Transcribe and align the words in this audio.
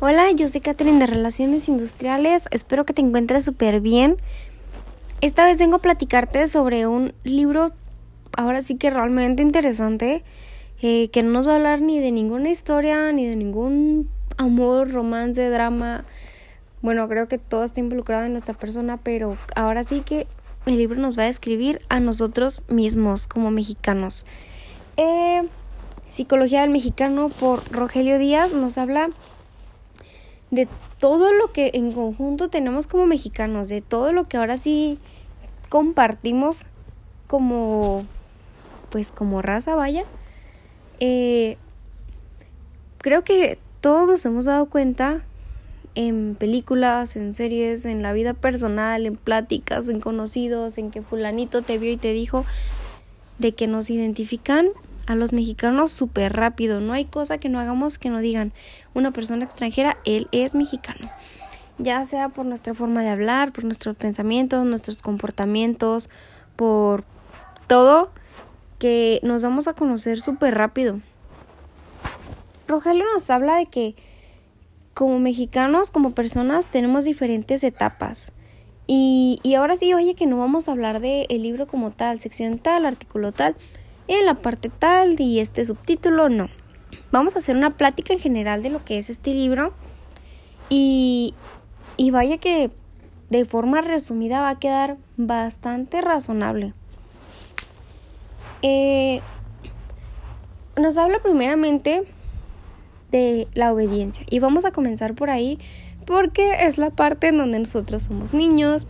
Hola, 0.00 0.32
yo 0.32 0.48
soy 0.48 0.60
Catherine 0.60 0.98
de 0.98 1.06
Relaciones 1.06 1.68
Industriales. 1.68 2.48
Espero 2.50 2.84
que 2.84 2.92
te 2.92 3.00
encuentres 3.00 3.44
súper 3.44 3.80
bien. 3.80 4.16
Esta 5.20 5.46
vez 5.46 5.60
vengo 5.60 5.76
a 5.76 5.78
platicarte 5.78 6.48
sobre 6.48 6.88
un 6.88 7.14
libro, 7.22 7.70
ahora 8.36 8.60
sí 8.60 8.74
que 8.76 8.90
realmente 8.90 9.42
interesante, 9.42 10.24
eh, 10.82 11.08
que 11.10 11.22
no 11.22 11.30
nos 11.30 11.46
va 11.46 11.52
a 11.52 11.56
hablar 11.56 11.80
ni 11.80 12.00
de 12.00 12.10
ninguna 12.10 12.50
historia, 12.50 13.12
ni 13.12 13.24
de 13.26 13.36
ningún 13.36 14.10
amor, 14.36 14.90
romance, 14.90 15.48
drama. 15.48 16.04
Bueno, 16.82 17.08
creo 17.08 17.28
que 17.28 17.38
todo 17.38 17.62
está 17.62 17.78
involucrado 17.78 18.26
en 18.26 18.32
nuestra 18.32 18.52
persona, 18.52 18.98
pero 18.98 19.38
ahora 19.54 19.84
sí 19.84 20.00
que 20.00 20.26
el 20.66 20.76
libro 20.76 20.98
nos 20.98 21.16
va 21.16 21.22
a 21.22 21.26
describir 21.26 21.78
a 21.88 22.00
nosotros 22.00 22.62
mismos 22.68 23.28
como 23.28 23.52
mexicanos. 23.52 24.26
Eh, 24.96 25.42
Psicología 26.10 26.60
del 26.62 26.70
Mexicano 26.70 27.28
por 27.28 27.70
Rogelio 27.72 28.18
Díaz 28.18 28.52
nos 28.52 28.76
habla 28.76 29.08
de 30.54 30.68
todo 30.98 31.32
lo 31.32 31.52
que 31.52 31.72
en 31.74 31.92
conjunto 31.92 32.48
tenemos 32.48 32.86
como 32.86 33.06
mexicanos, 33.06 33.68
de 33.68 33.80
todo 33.80 34.12
lo 34.12 34.28
que 34.28 34.36
ahora 34.36 34.56
sí 34.56 34.98
compartimos 35.68 36.64
como, 37.26 38.06
pues 38.90 39.10
como 39.10 39.42
raza, 39.42 39.74
vaya. 39.74 40.04
Eh, 41.00 41.56
creo 42.98 43.24
que 43.24 43.58
todos 43.80 44.24
hemos 44.24 44.44
dado 44.44 44.66
cuenta 44.66 45.22
en 45.94 46.36
películas, 46.36 47.16
en 47.16 47.34
series, 47.34 47.84
en 47.84 48.02
la 48.02 48.12
vida 48.12 48.34
personal, 48.34 49.06
en 49.06 49.16
pláticas, 49.16 49.88
en 49.88 50.00
conocidos, 50.00 50.78
en 50.78 50.90
que 50.90 51.02
fulanito 51.02 51.62
te 51.62 51.78
vio 51.78 51.92
y 51.92 51.96
te 51.96 52.12
dijo 52.12 52.44
de 53.38 53.52
que 53.54 53.66
nos 53.66 53.90
identifican 53.90 54.68
a 55.06 55.14
los 55.14 55.32
mexicanos 55.32 55.92
súper 55.92 56.34
rápido. 56.34 56.80
No 56.80 56.92
hay 56.92 57.04
cosa 57.04 57.38
que 57.38 57.48
no 57.48 57.60
hagamos 57.60 57.98
que 57.98 58.10
no 58.10 58.18
digan 58.18 58.52
una 58.94 59.12
persona 59.12 59.44
extranjera, 59.44 59.98
él 60.04 60.28
es 60.32 60.54
mexicano. 60.54 61.10
Ya 61.78 62.04
sea 62.04 62.28
por 62.28 62.46
nuestra 62.46 62.74
forma 62.74 63.02
de 63.02 63.08
hablar, 63.08 63.52
por 63.52 63.64
nuestros 63.64 63.96
pensamientos, 63.96 64.64
nuestros 64.64 65.02
comportamientos, 65.02 66.08
por 66.56 67.04
todo 67.66 68.10
que 68.78 69.20
nos 69.22 69.42
vamos 69.42 69.68
a 69.68 69.74
conocer 69.74 70.20
súper 70.20 70.54
rápido. 70.54 71.00
Rogelio 72.68 73.04
nos 73.12 73.28
habla 73.30 73.56
de 73.56 73.66
que 73.66 73.94
como 74.94 75.18
mexicanos, 75.18 75.90
como 75.90 76.12
personas, 76.12 76.68
tenemos 76.68 77.04
diferentes 77.04 77.64
etapas. 77.64 78.32
Y, 78.86 79.40
y 79.42 79.54
ahora 79.54 79.76
sí, 79.76 79.92
oye, 79.92 80.14
que 80.14 80.26
no 80.26 80.38
vamos 80.38 80.68
a 80.68 80.72
hablar 80.72 81.00
del 81.00 81.26
el 81.28 81.42
libro 81.42 81.66
como 81.66 81.90
tal, 81.90 82.20
sección 82.20 82.58
tal, 82.58 82.86
artículo 82.86 83.32
tal, 83.32 83.56
en 84.08 84.26
la 84.26 84.34
parte 84.34 84.68
tal 84.70 85.20
y 85.20 85.40
este 85.40 85.64
subtítulo, 85.64 86.28
no. 86.28 86.48
Vamos 87.10 87.36
a 87.36 87.38
hacer 87.38 87.56
una 87.56 87.76
plática 87.76 88.12
en 88.12 88.18
general 88.18 88.62
de 88.62 88.70
lo 88.70 88.84
que 88.84 88.98
es 88.98 89.10
este 89.10 89.32
libro 89.34 89.72
y, 90.68 91.34
y 91.96 92.10
vaya 92.10 92.38
que 92.38 92.70
de 93.30 93.44
forma 93.44 93.80
resumida 93.80 94.40
va 94.40 94.50
a 94.50 94.58
quedar 94.58 94.96
bastante 95.16 96.00
razonable. 96.00 96.74
Eh, 98.62 99.20
nos 100.76 100.96
habla 100.96 101.20
primeramente 101.20 102.04
de 103.10 103.46
la 103.54 103.72
obediencia 103.72 104.24
y 104.28 104.38
vamos 104.38 104.64
a 104.64 104.72
comenzar 104.72 105.14
por 105.14 105.30
ahí 105.30 105.58
porque 106.06 106.66
es 106.66 106.78
la 106.78 106.90
parte 106.90 107.28
en 107.28 107.38
donde 107.38 107.58
nosotros 107.58 108.02
somos 108.04 108.32
niños, 108.32 108.86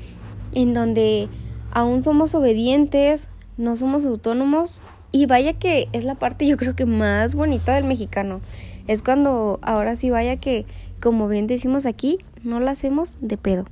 en 0.53 0.75
donde 0.75 1.28
aún 1.71 2.03
somos 2.03 2.34
obedientes, 2.34 3.31
no 3.56 3.77
somos 3.77 4.05
autónomos 4.05 4.81
y 5.15 5.27
vaya 5.27 5.53
que 5.53 5.89
es 5.93 6.05
la 6.05 6.17
parte 6.17 6.45
yo 6.45 6.57
creo 6.57 6.75
que 6.75 6.87
más 6.87 7.37
bonita 7.37 7.77
del 7.77 7.84
mexicano. 7.84 8.41
Es 8.89 9.01
cuando 9.01 9.61
ahora 9.62 9.95
sí 9.95 10.11
vaya 10.11 10.39
que, 10.39 10.67
como 11.01 11.29
bien 11.29 11.47
decimos 11.47 11.87
aquí, 11.87 12.19
no 12.43 12.59
la 12.59 12.73
hacemos 12.73 13.19
de 13.21 13.37
pedo. 13.37 13.65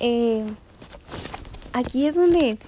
Eh, 0.00 0.44
aquí 1.72 2.08
es 2.08 2.16
donde 2.16 2.58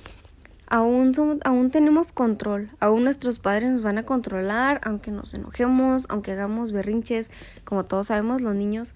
aún, 0.68 1.12
aún 1.42 1.72
tenemos 1.72 2.12
control. 2.12 2.70
Aún 2.78 3.02
nuestros 3.02 3.40
padres 3.40 3.72
nos 3.72 3.82
van 3.82 3.98
a 3.98 4.04
controlar, 4.04 4.80
aunque 4.84 5.10
nos 5.10 5.34
enojemos, 5.34 6.06
aunque 6.08 6.30
hagamos 6.30 6.70
berrinches. 6.70 7.32
Como 7.64 7.84
todos 7.84 8.06
sabemos, 8.06 8.42
los 8.42 8.54
niños 8.54 8.94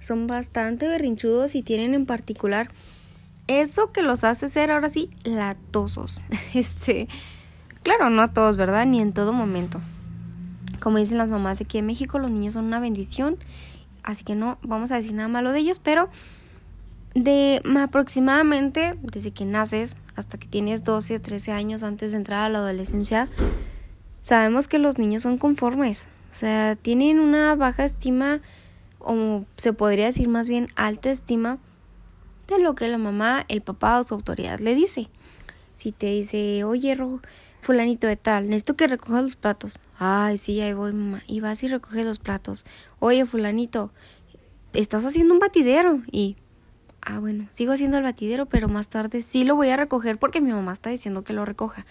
son 0.00 0.28
bastante 0.28 0.86
berrinchudos 0.86 1.56
y 1.56 1.62
tienen 1.62 1.92
en 1.92 2.06
particular 2.06 2.70
eso 3.48 3.90
que 3.90 4.02
los 4.02 4.22
hace 4.22 4.48
ser 4.48 4.70
ahora 4.70 4.90
sí 4.90 5.10
latosos. 5.24 6.22
Este 6.54 7.08
Claro, 7.84 8.10
no 8.10 8.22
a 8.22 8.32
todos, 8.32 8.56
¿verdad? 8.56 8.86
Ni 8.86 9.00
en 9.00 9.12
todo 9.12 9.32
momento. 9.32 9.80
Como 10.80 10.98
dicen 10.98 11.18
las 11.18 11.28
mamás 11.28 11.58
de 11.58 11.64
aquí 11.64 11.78
en 11.78 11.86
México, 11.86 12.18
los 12.18 12.30
niños 12.30 12.54
son 12.54 12.64
una 12.64 12.80
bendición. 12.80 13.36
Así 14.02 14.24
que 14.24 14.34
no 14.34 14.58
vamos 14.62 14.90
a 14.90 14.96
decir 14.96 15.12
nada 15.12 15.28
malo 15.28 15.52
de 15.52 15.60
ellos, 15.60 15.78
pero 15.78 16.08
de 17.14 17.62
aproximadamente 17.78 18.98
desde 19.02 19.30
que 19.30 19.44
naces 19.44 19.94
hasta 20.16 20.38
que 20.38 20.48
tienes 20.48 20.82
12 20.82 21.16
o 21.16 21.20
13 21.20 21.52
años 21.52 21.82
antes 21.82 22.12
de 22.12 22.18
entrar 22.18 22.44
a 22.44 22.48
la 22.48 22.58
adolescencia, 22.58 23.28
sabemos 24.22 24.66
que 24.66 24.78
los 24.78 24.98
niños 24.98 25.22
son 25.22 25.38
conformes. 25.38 26.08
O 26.30 26.34
sea, 26.34 26.76
tienen 26.76 27.20
una 27.20 27.54
baja 27.54 27.84
estima, 27.84 28.40
o 28.98 29.44
se 29.56 29.72
podría 29.72 30.06
decir 30.06 30.28
más 30.28 30.48
bien 30.48 30.68
alta 30.74 31.10
estima, 31.10 31.58
de 32.48 32.62
lo 32.62 32.74
que 32.74 32.88
la 32.88 32.98
mamá, 32.98 33.44
el 33.48 33.60
papá 33.60 33.98
o 33.98 34.02
su 34.02 34.14
autoridad 34.14 34.58
le 34.58 34.74
dice. 34.74 35.08
Si 35.74 35.92
te 35.92 36.06
dice, 36.06 36.64
oye, 36.64 36.94
Rojo, 36.94 37.20
fulanito 37.64 38.06
de 38.06 38.16
tal, 38.16 38.48
necesito 38.48 38.76
que 38.76 38.86
recojas 38.86 39.22
los 39.22 39.36
platos. 39.36 39.80
Ay, 39.98 40.38
sí, 40.38 40.60
ahí 40.60 40.74
voy, 40.74 40.92
mamá. 40.92 41.22
Y 41.26 41.40
vas 41.40 41.62
y 41.62 41.68
recoges 41.68 42.06
los 42.06 42.18
platos. 42.18 42.64
Oye, 43.00 43.26
fulanito, 43.26 43.90
estás 44.72 45.04
haciendo 45.04 45.34
un 45.34 45.40
batidero. 45.40 46.02
Y, 46.10 46.36
ah, 47.00 47.18
bueno, 47.18 47.46
sigo 47.50 47.72
haciendo 47.72 47.96
el 47.96 48.04
batidero, 48.04 48.46
pero 48.46 48.68
más 48.68 48.88
tarde 48.88 49.22
sí 49.22 49.44
lo 49.44 49.56
voy 49.56 49.70
a 49.70 49.76
recoger 49.76 50.18
porque 50.18 50.40
mi 50.40 50.52
mamá 50.52 50.72
está 50.72 50.90
diciendo 50.90 51.24
que 51.24 51.32
lo 51.32 51.44
recoja. 51.44 51.86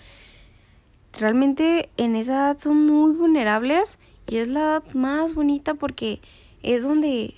Realmente 1.19 1.89
en 1.97 2.15
esa 2.15 2.33
edad 2.33 2.59
son 2.59 2.85
muy 2.85 3.11
vulnerables 3.11 3.99
y 4.27 4.37
es 4.37 4.49
la 4.49 4.59
edad 4.59 4.83
más 4.93 5.35
bonita 5.35 5.73
porque 5.75 6.21
es 6.63 6.83
donde 6.83 7.33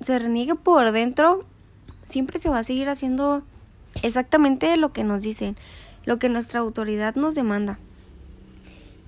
se 0.00 0.18
reniegue 0.18 0.54
por 0.54 0.90
dentro. 0.92 1.44
Siempre 2.06 2.38
se 2.38 2.48
va 2.48 2.60
a 2.60 2.64
seguir 2.64 2.88
haciendo 2.88 3.42
exactamente 4.02 4.76
lo 4.76 4.92
que 4.92 5.04
nos 5.04 5.22
dicen 5.22 5.56
lo 6.04 6.18
que 6.18 6.28
nuestra 6.28 6.60
autoridad 6.60 7.14
nos 7.14 7.34
demanda. 7.34 7.78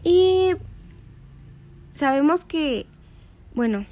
Y 0.03 0.53
sabemos 1.95 2.45
que, 2.45 2.87
bueno, 3.55 3.87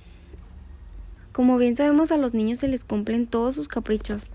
como 1.32 1.58
bien 1.58 1.76
sabemos 1.76 2.10
a 2.10 2.16
los 2.16 2.34
niños 2.34 2.58
se 2.58 2.68
les 2.68 2.84
cumplen 2.84 3.26
todos 3.26 3.54
sus 3.54 3.68
caprichos, 3.68 4.26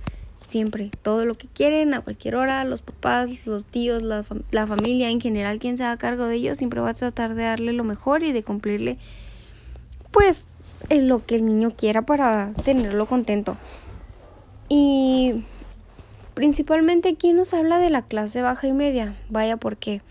siempre, 0.47 0.91
todo 1.01 1.25
lo 1.25 1.35
que 1.35 1.47
quieren, 1.47 1.93
a 1.93 2.01
cualquier 2.01 2.35
hora, 2.35 2.63
los 2.63 2.81
papás, 2.81 3.29
los 3.45 3.65
tíos, 3.65 4.01
la, 4.03 4.23
la 4.51 4.67
familia 4.67 5.09
en 5.09 5.19
general, 5.19 5.59
quien 5.59 5.77
se 5.77 5.83
haga 5.83 5.97
cargo 5.97 6.27
de 6.27 6.35
ellos, 6.35 6.57
siempre 6.57 6.79
va 6.79 6.91
a 6.91 6.93
tratar 6.93 7.33
de 7.33 7.43
darle 7.43 7.73
lo 7.73 7.83
mejor 7.83 8.23
y 8.23 8.31
de 8.31 8.43
cumplirle, 8.43 8.97
pues, 10.11 10.43
lo 10.89 11.25
que 11.25 11.35
el 11.35 11.45
niño 11.45 11.73
quiera 11.75 12.03
para 12.03 12.53
tenerlo 12.63 13.07
contento. 13.07 13.57
Y 14.69 15.43
Principalmente 16.33 17.09
aquí 17.09 17.33
nos 17.33 17.53
habla 17.53 17.77
de 17.77 17.89
la 17.89 18.01
clase 18.01 18.41
baja 18.41 18.67
y 18.67 18.73
media. 18.73 19.15
Vaya, 19.29 19.57
¿por 19.57 19.77
qué? 19.77 20.01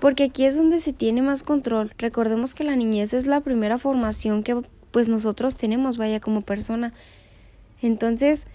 Porque 0.00 0.24
aquí 0.24 0.44
es 0.44 0.56
donde 0.56 0.80
se 0.80 0.92
tiene 0.92 1.22
más 1.22 1.42
control. 1.42 1.92
Recordemos 1.98 2.54
que 2.54 2.64
la 2.64 2.76
niñez 2.76 3.14
es 3.14 3.26
la 3.26 3.40
primera 3.40 3.78
formación 3.78 4.42
que 4.42 4.62
pues 4.90 5.08
nosotros 5.08 5.56
tenemos, 5.56 5.96
vaya, 5.96 6.20
como 6.20 6.42
persona. 6.42 6.92
Entonces, 7.82 8.46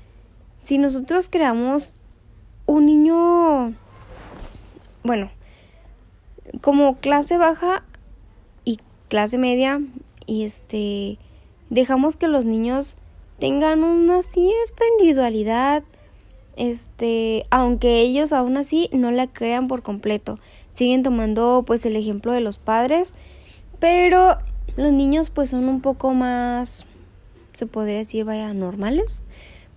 si 0.63 0.77
nosotros 0.77 1.27
creamos 1.29 1.95
un 2.65 2.85
niño, 2.85 3.73
bueno, 5.03 5.31
como 6.61 6.97
clase 6.97 7.37
baja 7.37 7.83
y 8.63 8.79
clase 9.09 9.37
media, 9.37 9.81
y 10.25 10.43
este, 10.43 11.17
dejamos 11.69 12.15
que 12.15 12.27
los 12.27 12.45
niños 12.45 12.97
tengan 13.39 13.83
una 13.83 14.21
cierta 14.21 14.83
individualidad, 14.97 15.83
este, 16.55 17.45
aunque 17.49 18.01
ellos 18.01 18.33
aún 18.33 18.57
así 18.57 18.89
no 18.93 19.11
la 19.11 19.27
crean 19.27 19.67
por 19.67 19.81
completo. 19.81 20.39
Siguen 20.73 21.03
tomando 21.03 21.63
pues 21.65 21.85
el 21.85 21.95
ejemplo 21.95 22.31
de 22.31 22.41
los 22.41 22.57
padres, 22.57 23.13
pero 23.79 24.37
los 24.75 24.91
niños 24.91 25.29
pues 25.29 25.51
son 25.51 25.67
un 25.67 25.81
poco 25.81 26.13
más 26.13 26.85
se 27.53 27.67
podría 27.67 27.97
decir 27.97 28.25
vaya 28.25 28.53
normales, 28.53 29.21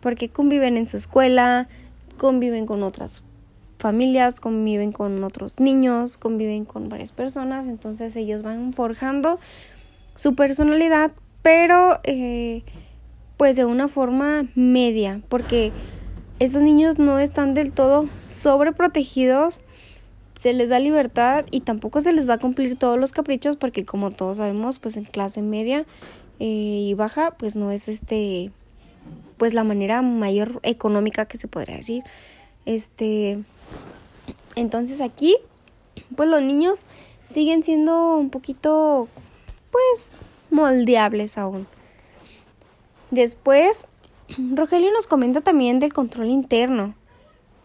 porque 0.01 0.29
conviven 0.29 0.77
en 0.77 0.89
su 0.89 0.97
escuela, 0.97 1.69
conviven 2.17 2.67
con 2.67 2.83
otras 2.83 3.23
familias, 3.79 4.41
conviven 4.41 4.93
con 4.93 5.23
otros 5.23 5.61
niños, 5.61 6.17
conviven 6.17 6.65
con 6.65 6.89
varias 6.89 7.13
personas, 7.13 7.67
entonces 7.67 8.17
ellos 8.17 8.43
van 8.43 8.73
forjando 8.73 9.39
su 10.17 10.35
personalidad, 10.35 11.13
pero 11.43 12.01
eh, 12.05 12.63
pues 13.37 13.57
de 13.57 13.67
una 13.67 13.89
forma 13.89 14.47
media, 14.55 15.21
porque 15.29 15.73
estos 16.39 16.63
niños 16.63 16.99
no 16.99 17.19
están 17.19 17.55
del 17.55 17.73
todo 17.73 18.09
sobreprotegidos, 18.21 19.63
se 20.37 20.53
les 20.53 20.69
da 20.69 20.79
libertad 20.79 21.47
y 21.51 21.61
tampoco 21.61 22.01
se 22.01 22.13
les 22.13 22.29
va 22.29 22.35
a 22.35 22.39
cumplir 22.39 22.79
todos 22.79 22.99
los 22.99 23.13
caprichos 23.13 23.57
porque 23.57 23.85
como 23.85 24.11
todos 24.11 24.37
sabemos, 24.37 24.79
pues 24.79 24.97
en 24.97 25.05
clase 25.05 25.41
media 25.41 25.87
eh, 26.39 26.45
y 26.89 26.95
baja, 26.95 27.33
pues 27.33 27.57
no 27.57 27.71
es 27.71 27.89
este, 27.89 28.51
pues 29.39 29.55
la 29.55 29.65
manera 29.65 30.03
mayor 30.03 30.61
económica 30.63 31.25
que 31.25 31.39
se 31.39 31.49
podría 31.49 31.77
decir. 31.77 32.05
Este, 32.67 33.39
entonces 34.57 35.01
aquí, 35.01 35.37
pues 36.17 36.29
los 36.29 36.43
niños 36.43 36.85
siguen 37.31 37.63
siendo 37.63 38.17
un 38.17 38.31
poquito, 38.31 39.09
pues, 39.71 40.17
moldeables 40.51 41.39
aún. 41.39 41.67
Después, 43.11 43.87
Rogelio 44.55 44.93
nos 44.93 45.07
comenta 45.07 45.41
también 45.41 45.79
del 45.79 45.93
control 45.93 46.29
interno. 46.29 46.95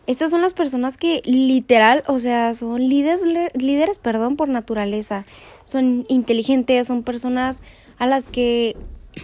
Estas 0.08 0.32
son 0.32 0.42
las 0.42 0.54
personas 0.54 0.98
que 0.98 1.22
literal, 1.26 2.04
o 2.08 2.20
sea, 2.20 2.54
son 2.54 2.88
líderes, 2.90 3.24
líderes, 3.54 4.00
perdón, 4.00 4.36
por 4.36 4.50
naturaleza. 4.50 5.26
Son 5.64 6.06
inteligentes, 6.10 6.88
son 6.88 7.04
personas 7.04 7.62
a 7.98 8.08
las 8.08 8.26
que 8.26 8.76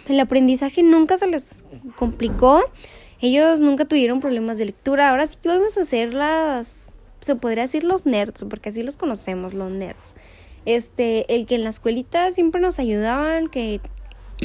el 0.08 0.20
aprendizaje 0.20 0.84
nunca 0.84 1.18
se 1.18 1.28
les 1.28 1.64
complicó. 1.96 2.64
Ellos 3.20 3.60
nunca 3.60 3.86
tuvieron 3.86 4.20
problemas 4.20 4.58
de 4.58 4.66
lectura. 4.66 5.10
Ahora 5.10 5.26
sí 5.26 5.38
que 5.42 5.50
vamos 5.50 5.78
a 5.78 5.82
hacer 5.82 6.14
las, 6.14 6.94
se 7.22 7.36
podría 7.36 7.64
decir 7.64 7.84
los 7.84 8.06
nerds, 8.06 8.46
porque 8.48 8.70
así 8.70 8.84
los 8.84 8.98
conocemos, 8.98 9.54
los 9.56 9.72
nerds. 9.72 10.16
Este, 10.66 11.34
el 11.34 11.46
que 11.46 11.56
en 11.56 11.64
la 11.64 11.70
escuelita 11.70 12.30
siempre 12.32 12.62
nos 12.62 12.78
ayudaban, 12.78 13.48
que 13.48 13.82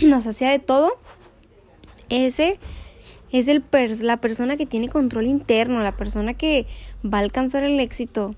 nos 0.03 0.27
hacía 0.27 0.51
de 0.51 0.61
todo. 0.61 0.93
Ese 2.09 2.59
es 3.33 3.49
el 3.49 3.65
la 4.01 4.19
persona 4.19 4.57
que 4.57 4.67
tiene 4.67 4.89
control 4.89 5.27
interno, 5.27 5.81
la 5.81 5.97
persona 5.97 6.35
que 6.35 6.67
va 7.05 7.19
a 7.19 7.23
alcanzar 7.23 7.65
el 7.65 7.81
éxito. 7.81 8.35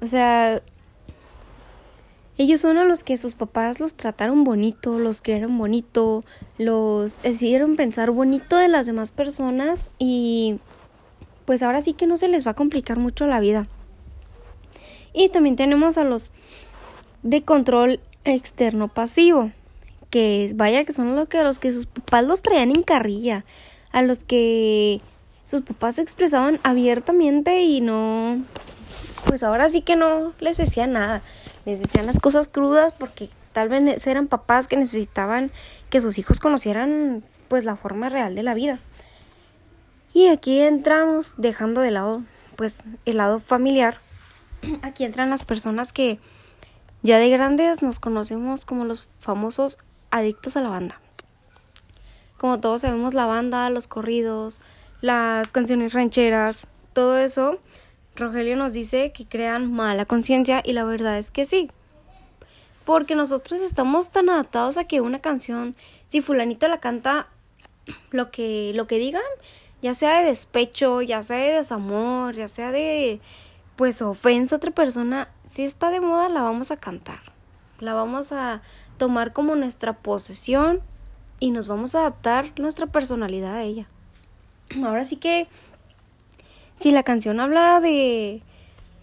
O 0.00 0.06
sea, 0.08 0.62
ellos 2.38 2.60
son 2.60 2.76
a 2.76 2.84
los 2.84 3.04
que 3.04 3.16
sus 3.16 3.34
papás 3.34 3.78
los 3.78 3.94
trataron 3.94 4.42
bonito, 4.42 4.98
los 4.98 5.22
crearon 5.22 5.56
bonito, 5.58 6.24
los 6.58 7.22
decidieron 7.22 7.76
pensar 7.76 8.10
bonito 8.10 8.56
de 8.56 8.68
las 8.68 8.86
demás 8.86 9.12
personas 9.12 9.90
y 9.98 10.58
pues 11.44 11.62
ahora 11.62 11.80
sí 11.80 11.92
que 11.92 12.06
no 12.06 12.16
se 12.16 12.28
les 12.28 12.46
va 12.46 12.52
a 12.52 12.54
complicar 12.54 12.98
mucho 12.98 13.26
la 13.26 13.38
vida. 13.38 13.68
Y 15.12 15.28
también 15.28 15.56
tenemos 15.56 15.98
a 15.98 16.04
los 16.04 16.32
de 17.22 17.42
control 17.42 18.00
externo 18.24 18.88
pasivo, 18.88 19.52
que 20.10 20.52
vaya 20.56 20.84
que 20.84 20.92
son 20.92 21.14
los 21.14 21.28
que, 21.28 21.42
los 21.44 21.58
que 21.60 21.72
sus 21.72 21.86
papás 21.86 22.24
los 22.24 22.42
traían 22.42 22.70
en 22.70 22.82
carrilla 22.82 23.44
a 23.92 24.02
los 24.02 24.24
que 24.24 25.00
sus 25.44 25.62
papás 25.62 25.96
se 25.96 26.02
expresaban 26.02 26.60
abiertamente 26.62 27.62
y 27.62 27.80
no, 27.80 28.42
pues 29.26 29.42
ahora 29.42 29.68
sí 29.68 29.82
que 29.82 29.96
no 29.96 30.32
les 30.40 30.56
decían 30.56 30.92
nada, 30.92 31.22
les 31.64 31.80
decían 31.80 32.06
las 32.06 32.18
cosas 32.18 32.48
crudas 32.48 32.92
porque 32.92 33.28
tal 33.52 33.68
vez 33.68 34.06
eran 34.06 34.28
papás 34.28 34.68
que 34.68 34.76
necesitaban 34.76 35.50
que 35.90 36.00
sus 36.00 36.18
hijos 36.18 36.40
conocieran 36.40 37.22
pues 37.48 37.64
la 37.64 37.76
forma 37.76 38.08
real 38.08 38.34
de 38.34 38.42
la 38.42 38.54
vida. 38.54 38.78
Y 40.14 40.28
aquí 40.28 40.60
entramos 40.60 41.34
dejando 41.38 41.80
de 41.80 41.90
lado 41.90 42.22
pues 42.56 42.84
el 43.04 43.16
lado 43.16 43.40
familiar. 43.40 43.98
Aquí 44.82 45.04
entran 45.04 45.30
las 45.30 45.44
personas 45.44 45.92
que 45.92 46.18
ya 47.02 47.18
de 47.18 47.28
grandes 47.30 47.82
nos 47.82 47.98
conocemos 47.98 48.64
como 48.64 48.84
los 48.84 49.08
famosos 49.18 49.78
adictos 50.10 50.56
a 50.56 50.60
la 50.60 50.68
banda. 50.68 51.01
Como 52.42 52.58
todos 52.58 52.80
sabemos, 52.80 53.14
la 53.14 53.24
banda, 53.24 53.70
los 53.70 53.86
corridos, 53.86 54.62
las 55.00 55.52
canciones 55.52 55.92
rancheras, 55.92 56.66
todo 56.92 57.16
eso, 57.16 57.60
Rogelio 58.16 58.56
nos 58.56 58.72
dice 58.72 59.12
que 59.12 59.26
crean 59.26 59.72
mala 59.72 60.06
conciencia 60.06 60.60
y 60.64 60.72
la 60.72 60.84
verdad 60.84 61.20
es 61.20 61.30
que 61.30 61.44
sí. 61.44 61.70
Porque 62.84 63.14
nosotros 63.14 63.62
estamos 63.62 64.10
tan 64.10 64.28
adaptados 64.28 64.76
a 64.76 64.88
que 64.88 65.00
una 65.00 65.20
canción, 65.20 65.76
si 66.08 66.20
fulanito 66.20 66.66
la 66.66 66.80
canta, 66.80 67.28
lo 68.10 68.32
que, 68.32 68.72
lo 68.74 68.88
que 68.88 68.98
digan, 68.98 69.22
ya 69.80 69.94
sea 69.94 70.18
de 70.18 70.24
despecho, 70.26 71.00
ya 71.00 71.22
sea 71.22 71.36
de 71.36 71.52
desamor, 71.54 72.34
ya 72.34 72.48
sea 72.48 72.72
de 72.72 73.20
pues 73.76 74.02
ofensa 74.02 74.56
a 74.56 74.58
otra 74.58 74.72
persona, 74.72 75.28
si 75.48 75.62
está 75.62 75.90
de 75.90 76.00
moda 76.00 76.28
la 76.28 76.42
vamos 76.42 76.72
a 76.72 76.76
cantar. 76.76 77.20
La 77.78 77.94
vamos 77.94 78.32
a 78.32 78.62
tomar 78.98 79.32
como 79.32 79.54
nuestra 79.54 79.92
posesión 79.92 80.80
y 81.42 81.50
nos 81.50 81.66
vamos 81.66 81.96
a 81.96 82.02
adaptar 82.02 82.52
nuestra 82.56 82.86
personalidad 82.86 83.56
a 83.56 83.64
ella. 83.64 83.88
Ahora 84.84 85.04
sí 85.04 85.16
que 85.16 85.48
si 86.78 86.92
la 86.92 87.02
canción 87.02 87.40
habla 87.40 87.80
de 87.80 88.42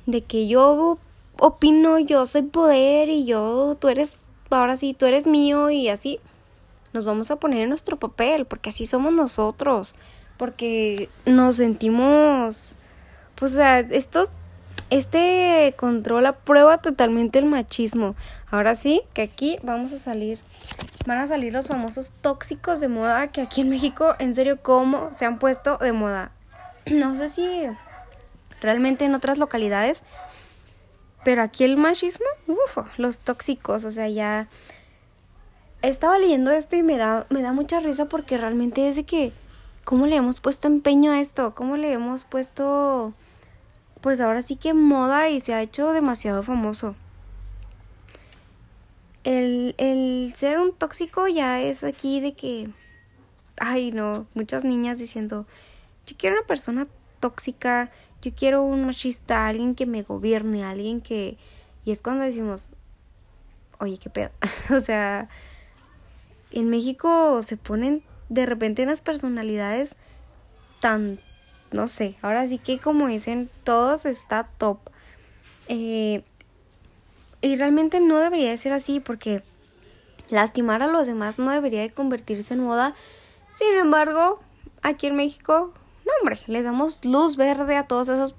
de 0.06 0.22
que 0.22 0.48
yo 0.48 0.98
opino, 1.38 2.00
yo 2.00 2.26
soy 2.26 2.44
poder 2.44 3.10
y 3.10 3.26
yo 3.26 3.76
tú 3.80 3.90
eres 3.90 4.26
ahora 4.50 4.78
sí 4.78 4.96
tú 4.98 5.06
eres 5.06 5.28
mío 5.28 5.70
y 5.70 5.90
así 5.90 6.20
nos 6.94 7.06
vamos 7.06 7.30
a 7.30 7.36
poner 7.36 7.60
en 7.60 7.70
nuestro 7.70 7.98
papel 7.98 8.46
porque 8.46 8.70
así 8.70 8.86
somos 8.86 9.12
nosotros, 9.12 9.96
porque 10.38 11.10
nos 11.26 11.58
sentimos 11.58 12.78
pues 13.36 13.58
estos 13.58 14.30
este 14.90 15.74
control 15.78 16.26
aprueba 16.26 16.80
totalmente 16.80 17.40
el 17.40 17.46
machismo. 17.46 18.16
Ahora 18.52 18.76
sí, 18.76 19.02
que 19.14 19.22
aquí 19.22 19.60
vamos 19.64 19.94
a 19.94 19.98
salir 19.98 20.40
van 21.06 21.18
a 21.18 21.28
salir 21.28 21.54
los 21.54 21.68
famosos 21.68 22.14
tóxicos 22.22 22.80
de 22.80 22.88
moda 22.88 23.32
que 23.32 23.42
aquí 23.42 23.62
en 23.62 23.70
México, 23.70 24.16
en 24.20 24.36
serio, 24.36 24.62
¿cómo 24.62 25.12
se 25.12 25.26
han 25.26 25.40
puesto 25.40 25.78
de 25.78 25.92
moda? 25.92 26.32
No 26.86 27.16
sé 27.16 27.30
si 27.30 27.48
realmente 28.62 29.06
en 29.06 29.16
otras 29.16 29.38
localidades, 29.38 30.04
pero 31.24 31.42
aquí 31.42 31.64
el 31.64 31.78
machismo, 31.78 32.26
uff, 32.48 32.78
los 32.98 33.20
tóxicos, 33.20 33.86
o 33.86 33.92
sea, 33.92 34.08
ya 34.08 34.48
estaba 35.82 36.18
leyendo 36.18 36.52
esto 36.52 36.76
y 36.76 36.84
me 36.84 36.98
da, 36.98 37.26
me 37.30 37.42
da 37.42 37.54
mucha 37.54 37.80
risa 37.80 38.06
porque 38.06 38.38
realmente 38.38 38.90
es 38.90 38.96
de 38.96 39.04
que, 39.04 39.34
¿cómo 39.84 40.06
le 40.06 40.16
hemos 40.16 40.40
puesto 40.40 40.68
empeño 40.68 41.12
a 41.12 41.20
esto? 41.20 41.56
¿Cómo 41.56 41.78
le 41.78 41.92
hemos 41.92 42.26
puesto, 42.26 43.14
pues 44.02 44.22
ahora 44.22 44.42
sí 44.42 44.56
que 44.56 44.74
moda 44.74 45.30
y 45.30 45.40
se 45.40 45.54
ha 45.54 45.62
hecho 45.62 45.92
demasiado 45.92 46.44
famoso? 46.44 46.96
el, 49.24 49.76
el 49.78 50.34
ser 50.36 50.60
un 50.60 50.74
tóxico 50.74 51.28
ya 51.28 51.62
es 51.62 51.84
aquí 51.84 52.20
de 52.20 52.34
que, 52.34 52.70
ay 53.58 53.92
no, 53.92 54.28
muchas 54.34 54.64
niñas 54.64 54.98
diciendo, 54.98 55.46
yo 56.08 56.16
quiero 56.18 56.38
una 56.38 56.48
persona 56.48 56.88
tóxica, 57.20 57.92
yo 58.22 58.32
quiero 58.36 58.64
un 58.64 58.86
machista, 58.86 59.48
alguien 59.48 59.76
que 59.76 59.86
me 59.86 60.04
gobierne, 60.04 60.64
alguien 60.64 61.02
que... 61.02 61.38
Y 61.86 61.92
es 61.92 62.02
cuando 62.02 62.24
decimos, 62.24 62.72
oye, 63.80 63.98
qué 63.98 64.10
pedo. 64.10 64.32
o 64.76 64.82
sea, 64.82 65.30
en 66.52 66.70
México 66.70 67.42
se 67.42 67.58
ponen 67.58 68.04
de 68.30 68.46
repente 68.46 68.84
unas 68.84 69.02
personalidades 69.02 69.96
tan, 70.80 71.20
no 71.72 71.88
sé, 71.88 72.16
ahora 72.22 72.48
sí 72.48 72.58
que 72.58 72.80
como 72.80 73.08
dicen, 73.08 73.50
todos 73.64 74.06
está 74.06 74.50
top. 74.58 74.80
Eh, 75.68 76.24
y 77.42 77.56
realmente 77.56 78.00
no 78.00 78.18
debería 78.18 78.50
de 78.50 78.58
ser 78.58 78.74
así 78.74 79.00
porque 79.00 79.44
lastimar 80.30 80.82
a 80.82 80.88
los 80.88 81.08
demás 81.08 81.40
no 81.40 81.52
debería 81.52 81.82
de 81.82 81.92
convertirse 81.92 82.54
en 82.54 82.62
moda. 82.62 82.96
Sin 83.56 83.78
embargo, 83.78 84.40
aquí 84.82 85.08
en 85.08 85.16
México, 85.16 85.74
no 86.06 86.12
hombre, 86.20 86.40
les 86.48 86.64
damos 86.64 87.06
luz 87.06 87.38
verde 87.38 87.76
a 87.76 87.88
todas 87.88 88.10
esas 88.10 88.36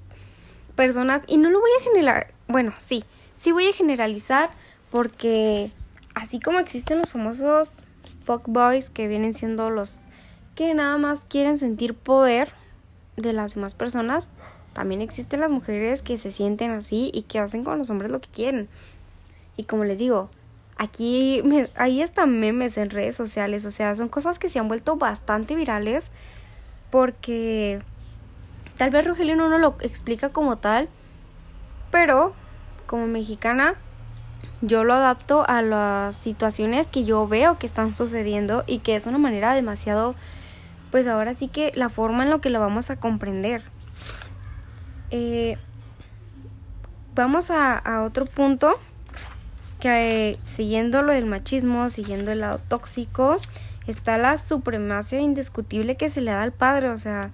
personas 0.77 1.23
y 1.27 1.39
no 1.39 1.51
lo 1.51 1.61
voy 1.61 1.71
a 1.79 1.83
generar, 1.83 2.33
bueno, 2.49 2.73
sí, 2.79 3.05
sí 3.37 3.53
voy 3.53 3.69
a 3.69 3.73
generalizar 3.73 4.51
porque 4.91 5.71
así 6.15 6.41
como 6.41 6.59
existen 6.59 6.99
los 6.99 7.11
famosos 7.11 7.83
fuckboys 8.21 8.91
que 8.91 9.09
vienen 9.09 9.35
siendo 9.35 9.71
los 9.71 10.01
que 10.55 10.75
nada 10.75 10.99
más 10.99 11.21
quieren 11.29 11.59
sentir 11.59 11.95
poder 11.95 12.53
de 13.23 13.33
las 13.33 13.55
demás 13.55 13.75
personas, 13.75 14.31
también 14.73 15.01
existen 15.01 15.41
las 15.41 15.51
mujeres 15.51 16.03
que 16.03 16.19
se 16.19 16.31
sienten 16.31 16.71
así 16.71 17.11
y 17.13 17.23
que 17.23 17.39
hacen 17.39 17.65
con 17.65 17.79
los 17.79 17.91
hombres 17.91 18.11
lo 18.11 18.21
que 18.21 18.29
quieren. 18.29 18.69
Y 19.57 19.65
como 19.65 19.85
les 19.85 19.99
digo, 19.99 20.31
aquí 20.77 21.43
me, 21.45 21.69
ahí 21.77 22.01
están 22.01 22.41
memes 22.41 22.79
en 22.79 22.91
redes 22.91 23.17
sociales, 23.17 23.65
o 23.67 23.71
sea, 23.71 23.95
son 23.95 24.09
cosas 24.09 24.39
que 24.39 24.49
se 24.49 24.59
han 24.59 24.69
vuelto 24.69 24.97
bastante 24.97 25.55
virales 25.55 26.11
porque 26.91 27.81
tal 28.77 28.91
vez 28.91 29.05
Rogelio 29.05 29.37
no 29.37 29.59
lo 29.59 29.77
explica 29.81 30.31
como 30.31 30.59
tal, 30.59 30.89
pero 31.91 32.33
como 32.87 33.07
mexicana 33.07 33.75
yo 34.63 34.85
lo 34.85 34.95
adapto 34.95 35.45
a 35.49 35.63
las 35.63 36.17
situaciones 36.17 36.87
que 36.87 37.05
yo 37.05 37.27
veo 37.29 37.59
que 37.59 37.67
están 37.67 37.95
sucediendo 37.95 38.65
y 38.67 38.79
que 38.79 38.97
es 38.97 39.07
una 39.07 39.19
manera 39.19 39.55
demasiado, 39.55 40.15
pues 40.91 41.07
ahora 41.07 41.35
sí 41.35 41.49
que 41.49 41.73
la 41.75 41.89
forma 41.89 42.25
en 42.25 42.31
la 42.31 42.41
que 42.41 42.51
lo 42.51 42.61
vamos 42.61 42.91
a 42.91 42.97
comprender. 42.97 43.63
Eh, 45.11 45.57
vamos 47.15 47.51
a, 47.51 48.03
otro 48.03 48.27
punto 48.27 48.79
que 49.81 50.39
siguiendo 50.45 51.03
lo 51.03 51.13
del 51.13 51.27
machismo, 51.27 51.91
siguiendo 51.91 52.33
el 52.33 52.41
lado 52.41 52.61
tóxico, 52.69 53.39
está 53.87 54.19
la 54.19 54.37
supremacia 54.37 55.21
indiscutible 55.21 55.97
que 55.97 56.09
se 56.09 56.21
le 56.21 56.31
da 56.33 56.43
al 56.43 56.53
padre. 56.53 56.91
O 56.91 56.99
sea, 56.99 57.31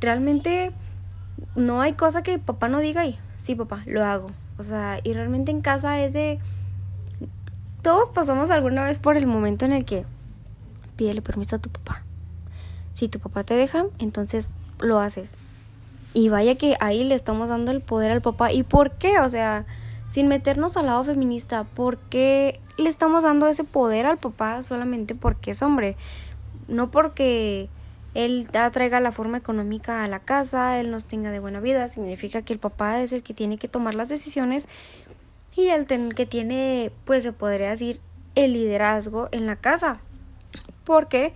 realmente 0.00 0.72
no 1.54 1.80
hay 1.80 1.92
cosa 1.92 2.22
que 2.22 2.38
papá 2.38 2.68
no 2.68 2.80
diga 2.80 3.02
ahí. 3.02 3.18
sí 3.38 3.54
papá, 3.54 3.82
lo 3.86 4.04
hago. 4.04 4.30
O 4.58 4.64
sea, 4.64 4.98
y 5.02 5.12
realmente 5.12 5.50
en 5.50 5.60
casa 5.60 6.00
es 6.00 6.12
de... 6.12 6.38
Todos 7.82 8.10
pasamos 8.10 8.50
alguna 8.50 8.82
vez 8.82 8.98
por 8.98 9.16
el 9.16 9.26
momento 9.26 9.64
en 9.64 9.72
el 9.72 9.84
que 9.84 10.04
pídele 10.96 11.22
permiso 11.22 11.56
a 11.56 11.58
tu 11.60 11.70
papá. 11.70 12.02
Si 12.96 13.08
tu 13.08 13.18
papá 13.18 13.44
te 13.44 13.52
deja, 13.52 13.84
entonces 13.98 14.54
lo 14.78 14.98
haces. 14.98 15.34
Y 16.14 16.30
vaya 16.30 16.54
que 16.54 16.78
ahí 16.80 17.04
le 17.04 17.14
estamos 17.14 17.50
dando 17.50 17.70
el 17.70 17.82
poder 17.82 18.10
al 18.10 18.22
papá. 18.22 18.52
¿Y 18.52 18.62
por 18.62 18.92
qué? 18.92 19.20
O 19.20 19.28
sea, 19.28 19.66
sin 20.08 20.28
meternos 20.28 20.78
al 20.78 20.86
lado 20.86 21.04
feminista, 21.04 21.64
¿por 21.64 21.98
qué 21.98 22.58
le 22.78 22.88
estamos 22.88 23.22
dando 23.22 23.48
ese 23.48 23.64
poder 23.64 24.06
al 24.06 24.16
papá 24.16 24.62
solamente 24.62 25.14
porque 25.14 25.50
es 25.50 25.60
hombre? 25.60 25.94
No 26.68 26.90
porque 26.90 27.68
él 28.14 28.48
traiga 28.72 28.98
la 29.00 29.12
forma 29.12 29.36
económica 29.36 30.02
a 30.02 30.08
la 30.08 30.20
casa, 30.20 30.80
él 30.80 30.90
nos 30.90 31.04
tenga 31.04 31.30
de 31.30 31.38
buena 31.38 31.60
vida, 31.60 31.88
significa 31.88 32.40
que 32.40 32.54
el 32.54 32.58
papá 32.58 33.02
es 33.02 33.12
el 33.12 33.22
que 33.22 33.34
tiene 33.34 33.58
que 33.58 33.68
tomar 33.68 33.94
las 33.94 34.08
decisiones 34.08 34.68
y 35.54 35.68
el 35.68 35.84
que 35.86 36.24
tiene, 36.24 36.92
pues 37.04 37.24
se 37.24 37.32
podría 37.34 37.72
decir, 37.72 38.00
el 38.36 38.54
liderazgo 38.54 39.28
en 39.32 39.44
la 39.44 39.56
casa. 39.56 40.00
Porque 40.84 41.34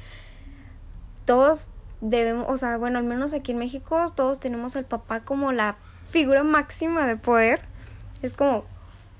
todos 1.25 1.69
debemos, 2.01 2.47
o 2.49 2.57
sea, 2.57 2.77
bueno, 2.77 2.99
al 2.99 3.05
menos 3.05 3.33
aquí 3.33 3.53
en 3.53 3.59
México 3.59 4.05
todos 4.15 4.41
tenemos 4.41 4.77
al 4.77 4.85
papá 4.85 5.21
como 5.21 5.53
la 5.53 5.77
figura 6.09 6.43
máxima 6.43 7.07
de 7.07 7.17
poder. 7.17 7.63
Es 8.23 8.35
como, 8.35 8.65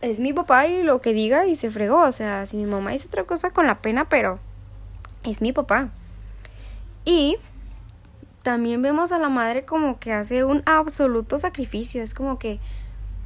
es 0.01 0.21
mi 0.21 0.33
papá 0.33 0.67
y 0.67 0.83
lo 0.83 1.01
que 1.01 1.13
diga 1.13 1.47
y 1.47 1.55
se 1.55 1.71
fregó. 1.71 2.03
O 2.03 2.13
sea, 2.13 2.47
si 2.47 2.57
mi 2.57 2.67
mamá 2.67 2.91
dice 2.91 3.09
otra 3.09 3.25
cosa 3.25 3.51
con 3.51 3.67
la 3.67 3.81
pena, 3.81 4.09
pero 4.09 4.39
es 5.23 5.41
mi 5.41 5.53
papá. 5.53 5.91
Y 7.05 7.37
también 8.43 8.83
vemos 8.83 9.13
a 9.13 9.19
la 9.19 9.29
madre 9.29 9.65
como 9.65 9.99
que 9.99 10.13
hace 10.13 10.45
un 10.45 10.63
absoluto 10.67 11.39
sacrificio. 11.39 12.03
Es 12.03 12.15
como 12.15 12.39
que, 12.39 12.61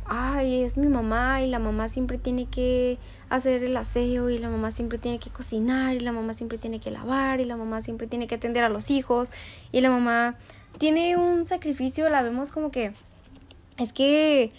ay, 0.07 0.63
es 0.63 0.77
mi 0.77 0.87
mamá 0.87 1.43
y 1.43 1.49
la 1.49 1.59
mamá 1.59 1.89
siempre 1.89 2.19
tiene 2.19 2.47
que 2.47 2.99
hacer 3.29 3.65
el 3.65 3.77
aseo 3.77 4.31
y 4.31 4.39
la 4.39 4.49
mamá 4.49 4.71
siempre 4.71 4.99
tiene 4.99 5.19
que 5.19 5.31
cocinar 5.31 5.95
y 5.95 6.01
la 6.01 6.13
mamá 6.13 6.33
siempre 6.33 6.59
tiene 6.59 6.81
que 6.81 6.91
lavar 6.91 7.41
y 7.41 7.45
la 7.45 7.57
mamá 7.57 7.81
siempre 7.81 8.07
tiene 8.07 8.27
que 8.27 8.35
atender 8.35 8.65
a 8.65 8.69
los 8.69 8.91
hijos 8.91 9.31
y 9.73 9.81
la 9.81 9.91
mamá 9.91 10.37
tiene 10.79 11.17
un 11.17 11.47
sacrificio, 11.47 12.09
la 12.09 12.23
vemos 12.23 12.53
como 12.53 12.71
que 12.71 12.93
es 13.79 13.93
que 13.93 14.53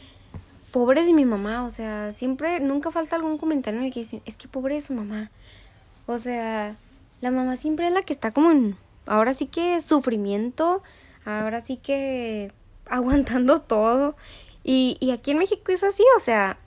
pobre 0.72 1.06
de 1.06 1.14
mi 1.14 1.26
mamá, 1.26 1.64
o 1.64 1.70
sea, 1.70 2.12
siempre 2.12 2.60
nunca 2.60 2.92
falta 2.92 3.16
algún 3.16 3.38
comentario 3.38 3.80
en 3.80 3.86
el 3.86 3.94
que 3.94 4.02
dicen, 4.02 4.22
es 4.26 4.36
que 4.36 4.48
pobre 4.48 4.76
de 4.76 4.82
su 4.82 4.94
mamá. 4.94 5.32
O 6.06 6.18
sea, 6.18 6.76
la 7.22 7.32
mamá 7.32 7.56
siempre 7.56 7.88
es 7.88 7.94
la 7.94 8.02
que 8.02 8.12
está 8.12 8.32
como 8.32 8.52
en 8.52 8.76
ahora 9.06 9.34
sí 9.34 9.46
que 9.46 9.80
sufrimiento, 9.82 10.84
ahora 11.24 11.62
sí 11.62 11.78
que 11.78 12.52
aguantando 12.88 13.62
todo. 13.62 14.16
Y, 14.68 14.98
y 15.00 15.12
aquí 15.12 15.32
en 15.32 15.38
México 15.38 15.72
es 15.72 15.84
así, 15.84 16.04
o 16.18 16.20
sea, 16.20 16.58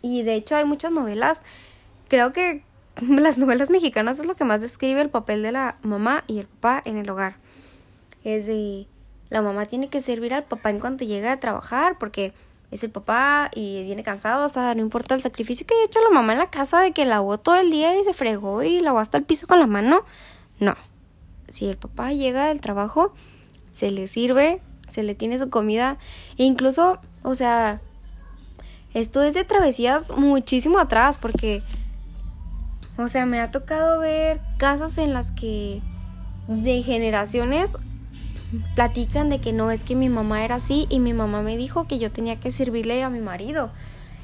y 0.00 0.22
de 0.22 0.34
hecho 0.34 0.56
hay 0.56 0.64
muchas 0.64 0.90
novelas, 0.90 1.44
creo 2.08 2.32
que 2.32 2.62
las 3.08 3.38
novelas 3.38 3.70
mexicanas 3.70 4.18
es 4.18 4.26
lo 4.26 4.34
que 4.34 4.44
más 4.44 4.60
describe 4.60 5.00
el 5.00 5.10
papel 5.10 5.42
de 5.42 5.52
la 5.52 5.76
mamá 5.82 6.24
y 6.26 6.38
el 6.38 6.46
papá 6.46 6.82
en 6.84 6.96
el 6.96 7.08
hogar. 7.10 7.36
Es 8.24 8.46
de 8.46 8.86
la 9.30 9.42
mamá 9.42 9.66
tiene 9.66 9.88
que 9.88 10.00
servir 10.00 10.32
al 10.34 10.44
papá 10.44 10.70
en 10.70 10.80
cuanto 10.80 11.04
llega 11.04 11.32
a 11.32 11.40
trabajar 11.40 11.98
porque 11.98 12.32
es 12.70 12.82
el 12.82 12.90
papá 12.90 13.50
y 13.54 13.82
viene 13.84 14.02
cansado, 14.02 14.44
o 14.44 14.48
sea, 14.48 14.74
no 14.74 14.80
importa 14.80 15.14
el 15.14 15.22
sacrificio 15.22 15.66
que 15.66 15.74
haya 15.74 15.84
hecho 15.84 16.00
la 16.02 16.10
mamá 16.10 16.32
en 16.32 16.38
la 16.38 16.50
casa 16.50 16.80
de 16.80 16.92
que 16.92 17.04
lavó 17.04 17.38
todo 17.38 17.56
el 17.56 17.70
día 17.70 17.98
y 17.98 18.04
se 18.04 18.12
fregó 18.12 18.62
y 18.62 18.80
lavó 18.80 18.98
hasta 18.98 19.18
el 19.18 19.24
piso 19.24 19.46
con 19.46 19.58
la 19.60 19.66
mano. 19.66 20.04
No, 20.60 20.76
si 21.48 21.66
el 21.66 21.76
papá 21.76 22.12
llega 22.12 22.46
del 22.46 22.60
trabajo, 22.60 23.14
se 23.72 23.90
le 23.90 24.06
sirve, 24.06 24.60
se 24.88 25.02
le 25.02 25.14
tiene 25.14 25.38
su 25.38 25.50
comida 25.50 25.98
e 26.36 26.44
incluso, 26.44 26.98
o 27.22 27.34
sea, 27.34 27.80
esto 28.94 29.22
es 29.22 29.34
de 29.34 29.44
travesías 29.44 30.10
muchísimo 30.16 30.78
atrás 30.78 31.18
porque, 31.18 31.62
o 32.96 33.08
sea, 33.08 33.26
me 33.26 33.40
ha 33.40 33.50
tocado 33.50 34.00
ver 34.00 34.40
casas 34.58 34.98
en 34.98 35.12
las 35.12 35.30
que 35.30 35.82
de 36.48 36.82
generaciones 36.82 37.72
platican 38.74 39.28
de 39.28 39.40
que 39.40 39.52
no 39.52 39.70
es 39.70 39.82
que 39.82 39.94
mi 39.94 40.08
mamá 40.08 40.44
era 40.44 40.56
así 40.56 40.86
y 40.88 41.00
mi 41.00 41.12
mamá 41.12 41.42
me 41.42 41.56
dijo 41.56 41.86
que 41.86 41.98
yo 41.98 42.10
tenía 42.10 42.40
que 42.40 42.50
servirle 42.50 43.02
a 43.02 43.10
mi 43.10 43.20
marido. 43.20 43.70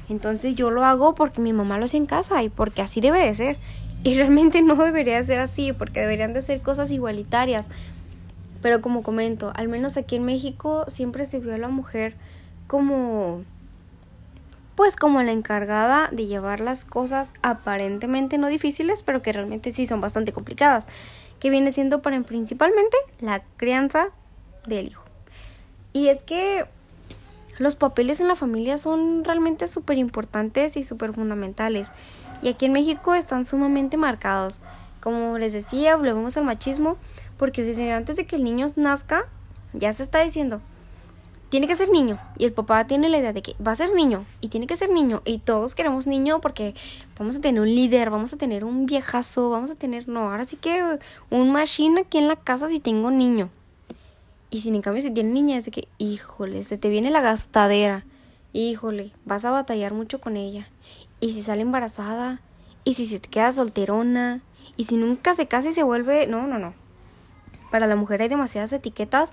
Entonces 0.09 0.55
yo 0.55 0.71
lo 0.71 0.83
hago 0.83 1.15
porque 1.15 1.41
mi 1.41 1.53
mamá 1.53 1.77
lo 1.77 1.85
hace 1.85 1.97
en 1.97 2.05
casa 2.05 2.41
y 2.43 2.49
porque 2.49 2.81
así 2.81 3.01
debe 3.01 3.19
de 3.19 3.33
ser. 3.33 3.57
Y 4.03 4.15
realmente 4.15 4.61
no 4.61 4.75
debería 4.75 5.21
ser 5.23 5.39
así, 5.39 5.73
porque 5.73 5.99
deberían 5.99 6.33
de 6.33 6.41
ser 6.41 6.61
cosas 6.61 6.91
igualitarias. 6.91 7.69
Pero 8.65 8.81
como 8.81 9.03
comento, 9.03 9.53
al 9.55 9.67
menos 9.67 9.95
aquí 9.95 10.15
en 10.15 10.23
México 10.23 10.85
siempre 10.87 11.25
se 11.25 11.39
vio 11.39 11.53
a 11.53 11.59
la 11.59 11.67
mujer 11.67 12.15
como 12.65 13.43
pues 14.73 14.95
como 14.95 15.21
la 15.21 15.33
encargada 15.33 16.09
de 16.11 16.25
llevar 16.25 16.61
las 16.61 16.83
cosas 16.83 17.35
aparentemente 17.43 18.39
no 18.39 18.47
difíciles, 18.47 19.03
pero 19.03 19.21
que 19.21 19.33
realmente 19.33 19.71
sí 19.71 19.85
son 19.85 20.01
bastante 20.01 20.33
complicadas, 20.33 20.87
que 21.39 21.51
viene 21.51 21.71
siendo 21.73 22.01
para 22.01 22.19
principalmente 22.21 22.97
la 23.19 23.43
crianza 23.57 24.07
del 24.65 24.87
hijo. 24.87 25.03
Y 25.93 26.07
es 26.07 26.23
que 26.23 26.65
los 27.59 27.75
papeles 27.75 28.19
en 28.19 28.27
la 28.27 28.35
familia 28.35 28.79
son 28.79 29.23
realmente 29.23 29.67
súper 29.67 29.99
importantes 29.99 30.75
y 30.75 30.83
súper 30.83 31.13
fundamentales 31.13 31.89
y 32.41 32.49
aquí 32.49 32.65
en 32.65 32.73
México 32.73 33.13
están 33.13 33.45
sumamente 33.45 33.95
marcados. 33.95 34.61
Como 35.01 35.37
les 35.37 35.53
decía, 35.53 35.97
volvemos 35.97 36.35
al 36.35 36.45
machismo 36.45 36.97
porque 37.37 37.63
desde 37.63 37.91
antes 37.91 38.15
de 38.15 38.25
que 38.25 38.35
el 38.35 38.43
niño 38.43 38.67
nazca 38.75 39.25
ya 39.73 39.91
se 39.93 40.03
está 40.03 40.21
diciendo, 40.21 40.61
tiene 41.49 41.67
que 41.67 41.75
ser 41.75 41.89
niño 41.89 42.19
y 42.37 42.45
el 42.45 42.53
papá 42.53 42.87
tiene 42.87 43.09
la 43.09 43.17
idea 43.17 43.33
de 43.33 43.41
que 43.41 43.55
va 43.65 43.71
a 43.71 43.75
ser 43.75 43.93
niño 43.93 44.25
y 44.41 44.49
tiene 44.49 44.67
que 44.67 44.75
ser 44.75 44.89
niño 44.89 45.21
y 45.25 45.39
todos 45.39 45.75
queremos 45.75 46.07
niño 46.07 46.41
porque 46.41 46.73
vamos 47.17 47.35
a 47.35 47.41
tener 47.41 47.61
un 47.61 47.69
líder, 47.69 48.09
vamos 48.09 48.33
a 48.33 48.37
tener 48.37 48.63
un 48.63 48.85
viejazo, 48.85 49.49
vamos 49.49 49.69
a 49.69 49.75
tener, 49.75 50.07
no, 50.07 50.31
ahora 50.31 50.45
sí 50.45 50.57
que 50.57 50.99
un 51.29 51.51
machine 51.51 52.01
aquí 52.01 52.17
en 52.17 52.27
la 52.27 52.35
casa 52.35 52.67
si 52.67 52.79
tengo 52.79 53.11
niño. 53.11 53.49
Y 54.49 54.61
sin 54.61 54.75
en 54.75 54.81
cambio 54.81 55.01
si 55.01 55.11
tiene 55.11 55.31
niña 55.31 55.57
es 55.57 55.65
de 55.65 55.71
que, 55.71 55.87
híjole, 55.97 56.63
se 56.63 56.77
te 56.77 56.89
viene 56.89 57.09
la 57.09 57.21
gastadera, 57.21 58.05
híjole, 58.53 59.11
vas 59.25 59.45
a 59.45 59.51
batallar 59.51 59.93
mucho 59.93 60.21
con 60.21 60.37
ella 60.37 60.67
y 61.19 61.33
si 61.33 61.41
sale 61.41 61.61
embarazada, 61.61 62.41
y 62.83 62.93
si 62.93 63.05
se 63.07 63.19
queda 63.19 63.51
solterona, 63.51 64.41
y 64.77 64.85
si 64.85 64.97
nunca 64.97 65.33
se 65.33 65.47
casa 65.47 65.69
y 65.69 65.73
se 65.73 65.83
vuelve... 65.83 66.27
No, 66.27 66.47
no, 66.47 66.59
no. 66.59 66.73
Para 67.71 67.87
la 67.87 67.95
mujer 67.95 68.21
hay 68.21 68.27
demasiadas 68.27 68.73
etiquetas. 68.73 69.31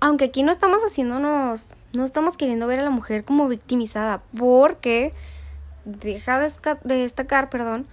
Aunque 0.00 0.26
aquí 0.26 0.42
no 0.42 0.52
estamos 0.52 0.82
haciéndonos... 0.82 1.70
No 1.92 2.04
estamos 2.04 2.36
queriendo 2.36 2.66
ver 2.66 2.80
a 2.80 2.84
la 2.84 2.90
mujer 2.90 3.24
como 3.24 3.48
victimizada. 3.48 4.22
Porque... 4.36 5.12
Deja 5.84 6.38
de 6.38 6.94
destacar, 6.96 7.48
perdón, 7.48 7.86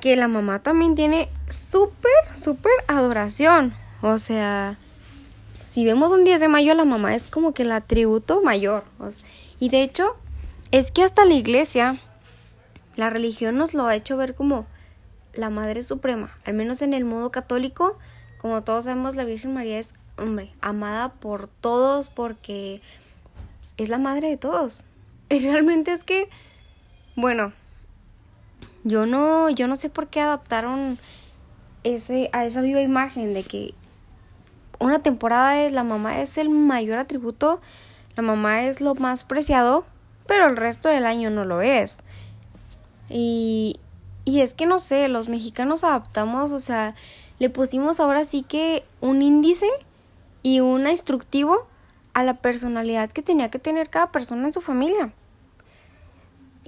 que 0.00 0.16
la 0.16 0.28
mamá 0.28 0.62
también 0.62 0.94
tiene 0.94 1.28
súper, 1.48 2.12
súper 2.36 2.72
adoración. 2.86 3.74
O 4.00 4.18
sea, 4.18 4.78
si 5.66 5.84
vemos 5.84 6.12
un 6.12 6.24
10 6.24 6.40
de 6.40 6.48
mayo 6.48 6.72
a 6.72 6.74
la 6.76 6.84
mamá 6.84 7.14
es 7.14 7.26
como 7.26 7.54
que 7.54 7.62
el 7.62 7.72
atributo 7.72 8.42
mayor. 8.42 8.84
y 9.58 9.70
de 9.70 9.82
hecho, 9.82 10.14
es 10.70 10.92
que 10.92 11.02
hasta 11.02 11.24
la 11.24 11.34
iglesia, 11.34 11.96
la 12.96 13.10
religión 13.10 13.56
nos 13.56 13.74
lo 13.74 13.86
ha 13.86 13.96
hecho 13.96 14.16
ver 14.16 14.34
como 14.34 14.66
la 15.32 15.50
Madre 15.50 15.82
Suprema, 15.82 16.36
al 16.44 16.54
menos 16.54 16.82
en 16.82 16.94
el 16.94 17.04
modo 17.04 17.30
católico, 17.30 17.98
como 18.44 18.62
todos 18.62 18.84
sabemos, 18.84 19.16
la 19.16 19.24
Virgen 19.24 19.54
María 19.54 19.78
es, 19.78 19.94
hombre, 20.18 20.52
amada 20.60 21.14
por 21.14 21.48
todos 21.48 22.10
porque 22.10 22.82
es 23.78 23.88
la 23.88 23.96
madre 23.96 24.28
de 24.28 24.36
todos. 24.36 24.84
Y 25.30 25.38
realmente 25.38 25.92
es 25.92 26.04
que, 26.04 26.28
bueno, 27.16 27.54
yo 28.82 29.06
no, 29.06 29.48
yo 29.48 29.66
no 29.66 29.76
sé 29.76 29.88
por 29.88 30.08
qué 30.08 30.20
adaptaron 30.20 30.98
ese, 31.84 32.28
a 32.34 32.44
esa 32.44 32.60
viva 32.60 32.82
imagen 32.82 33.32
de 33.32 33.44
que 33.44 33.72
una 34.78 34.98
temporada 34.98 35.62
es 35.62 35.72
la 35.72 35.82
mamá 35.82 36.20
es 36.20 36.36
el 36.36 36.50
mayor 36.50 36.98
atributo, 36.98 37.62
la 38.14 38.22
mamá 38.22 38.64
es 38.64 38.82
lo 38.82 38.94
más 38.94 39.24
preciado, 39.24 39.86
pero 40.26 40.48
el 40.48 40.58
resto 40.58 40.90
del 40.90 41.06
año 41.06 41.30
no 41.30 41.46
lo 41.46 41.62
es. 41.62 42.04
Y, 43.08 43.80
y 44.26 44.42
es 44.42 44.52
que 44.52 44.66
no 44.66 44.78
sé, 44.78 45.08
los 45.08 45.30
mexicanos 45.30 45.82
adaptamos, 45.82 46.52
o 46.52 46.60
sea, 46.60 46.94
le 47.38 47.50
pusimos 47.50 48.00
ahora 48.00 48.24
sí 48.24 48.42
que 48.42 48.84
un 49.00 49.22
índice 49.22 49.68
y 50.42 50.60
un 50.60 50.86
instructivo 50.86 51.66
a 52.12 52.22
la 52.22 52.34
personalidad 52.34 53.10
que 53.10 53.22
tenía 53.22 53.50
que 53.50 53.58
tener 53.58 53.90
cada 53.90 54.12
persona 54.12 54.46
en 54.46 54.52
su 54.52 54.60
familia. 54.60 55.12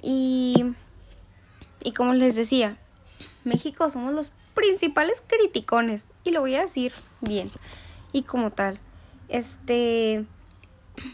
Y, 0.01 0.65
y 1.83 1.93
como 1.93 2.13
les 2.13 2.35
decía, 2.35 2.77
México 3.43 3.89
somos 3.89 4.13
los 4.13 4.33
principales 4.53 5.23
criticones, 5.25 6.07
y 6.23 6.31
lo 6.31 6.41
voy 6.41 6.55
a 6.55 6.61
decir 6.61 6.93
bien, 7.21 7.51
y 8.11 8.23
como 8.23 8.51
tal. 8.51 8.79
Este, 9.29 10.25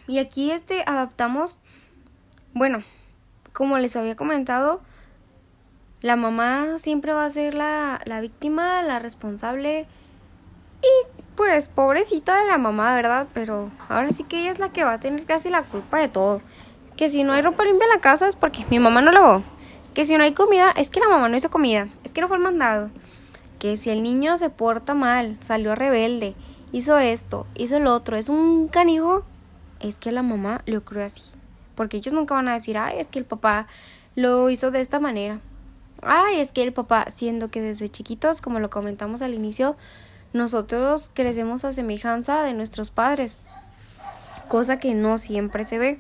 y 0.08 0.20
aquí 0.20 0.52
este 0.52 0.84
adaptamos 0.86 1.60
bueno, 2.54 2.84
como 3.52 3.80
les 3.80 3.96
había 3.96 4.16
comentado, 4.16 4.82
la 6.04 6.18
mamá 6.18 6.78
siempre 6.80 7.14
va 7.14 7.24
a 7.24 7.30
ser 7.30 7.56
la, 7.56 8.02
la 8.04 8.20
víctima, 8.20 8.82
la 8.84 9.00
responsable 9.00 9.88
y 10.82 11.24
pues 11.36 11.70
pobrecita 11.70 12.42
de 12.42 12.46
la 12.46 12.58
mamá, 12.58 12.94
¿verdad? 12.94 13.28
Pero 13.34 13.72
ahora 13.88 14.12
sí 14.12 14.26
que 14.26 14.42
ella 14.42 14.52
es 14.52 14.60
la 14.60 14.74
que 14.74 14.84
va 14.84 14.94
a 14.94 15.00
tener 15.00 15.26
casi 15.26 15.50
la 15.50 15.64
culpa 15.64 16.00
de 16.00 16.10
todo. 16.10 16.42
Que 16.98 17.10
si 17.10 17.24
no 17.24 17.32
hay 17.32 17.42
ropa 17.42 17.64
limpia 17.64 17.86
en 17.86 17.90
la 17.92 18.02
casa 18.02 18.28
es 18.28 18.36
porque 18.36 18.66
mi 18.70 18.80
mamá 18.80 19.02
no 19.02 19.14
lavó. 19.14 19.44
Que 19.94 20.04
si 20.04 20.18
no 20.18 20.24
hay 20.24 20.34
comida 20.34 20.72
es 20.72 20.90
que 20.90 21.00
la 21.00 21.08
mamá 21.08 21.30
no 21.30 21.38
hizo 21.38 21.50
comida. 21.50 21.88
Es 22.04 22.12
que 22.12 22.20
no 22.20 22.28
fue 22.28 22.36
el 22.36 22.44
mandado. 22.44 22.90
Que 23.58 23.78
si 23.78 23.90
el 23.90 24.04
niño 24.04 24.38
se 24.38 24.50
porta 24.50 24.94
mal, 24.94 25.38
salió 25.40 25.74
rebelde, 25.74 26.36
hizo 26.74 26.98
esto, 26.98 27.48
hizo 27.56 27.80
lo 27.80 27.94
otro, 27.94 28.18
es 28.18 28.28
un 28.28 28.68
canijo, 28.68 29.24
es 29.80 29.96
que 29.96 30.12
la 30.12 30.22
mamá 30.22 30.64
lo 30.66 30.84
creó 30.84 31.06
así. 31.06 31.24
Porque 31.76 31.96
ellos 31.96 32.14
nunca 32.14 32.36
van 32.36 32.50
a 32.50 32.56
decir, 32.56 32.78
ay, 32.78 33.00
es 33.00 33.08
que 33.08 33.20
el 33.20 33.26
papá 33.26 33.68
lo 34.16 34.50
hizo 34.50 34.70
de 34.70 34.82
esta 34.82 35.00
manera. 35.00 35.40
Ay, 36.06 36.40
es 36.40 36.52
que 36.52 36.64
el 36.64 36.74
papá, 36.74 37.08
siendo 37.14 37.50
que 37.50 37.62
desde 37.62 37.90
chiquitos, 37.90 38.42
como 38.42 38.60
lo 38.60 38.70
comentamos 38.70 39.22
al 39.22 39.34
inicio, 39.34 39.76
nosotros 40.34 41.12
crecemos 41.14 41.64
a 41.64 41.74
semejanza 41.74 42.42
de 42.44 42.54
nuestros 42.54 42.90
padres, 42.90 43.38
cosa 44.48 44.80
que 44.80 44.94
no 44.96 45.18
siempre 45.18 45.64
se 45.64 45.78
ve. 45.78 46.00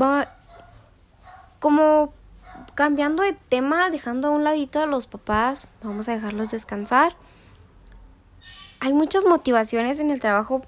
Va, 0.00 0.34
como 1.58 2.12
cambiando 2.74 3.22
de 3.22 3.34
tema, 3.34 3.90
dejando 3.90 4.28
a 4.28 4.30
un 4.30 4.44
ladito 4.44 4.80
a 4.80 4.86
los 4.86 5.06
papás, 5.06 5.70
vamos 5.82 6.08
a 6.08 6.12
dejarlos 6.12 6.50
descansar. 6.50 7.14
Hay 8.80 8.94
muchas 8.94 9.26
motivaciones 9.26 10.00
en 10.00 10.10
el 10.10 10.20
trabajo 10.20 10.62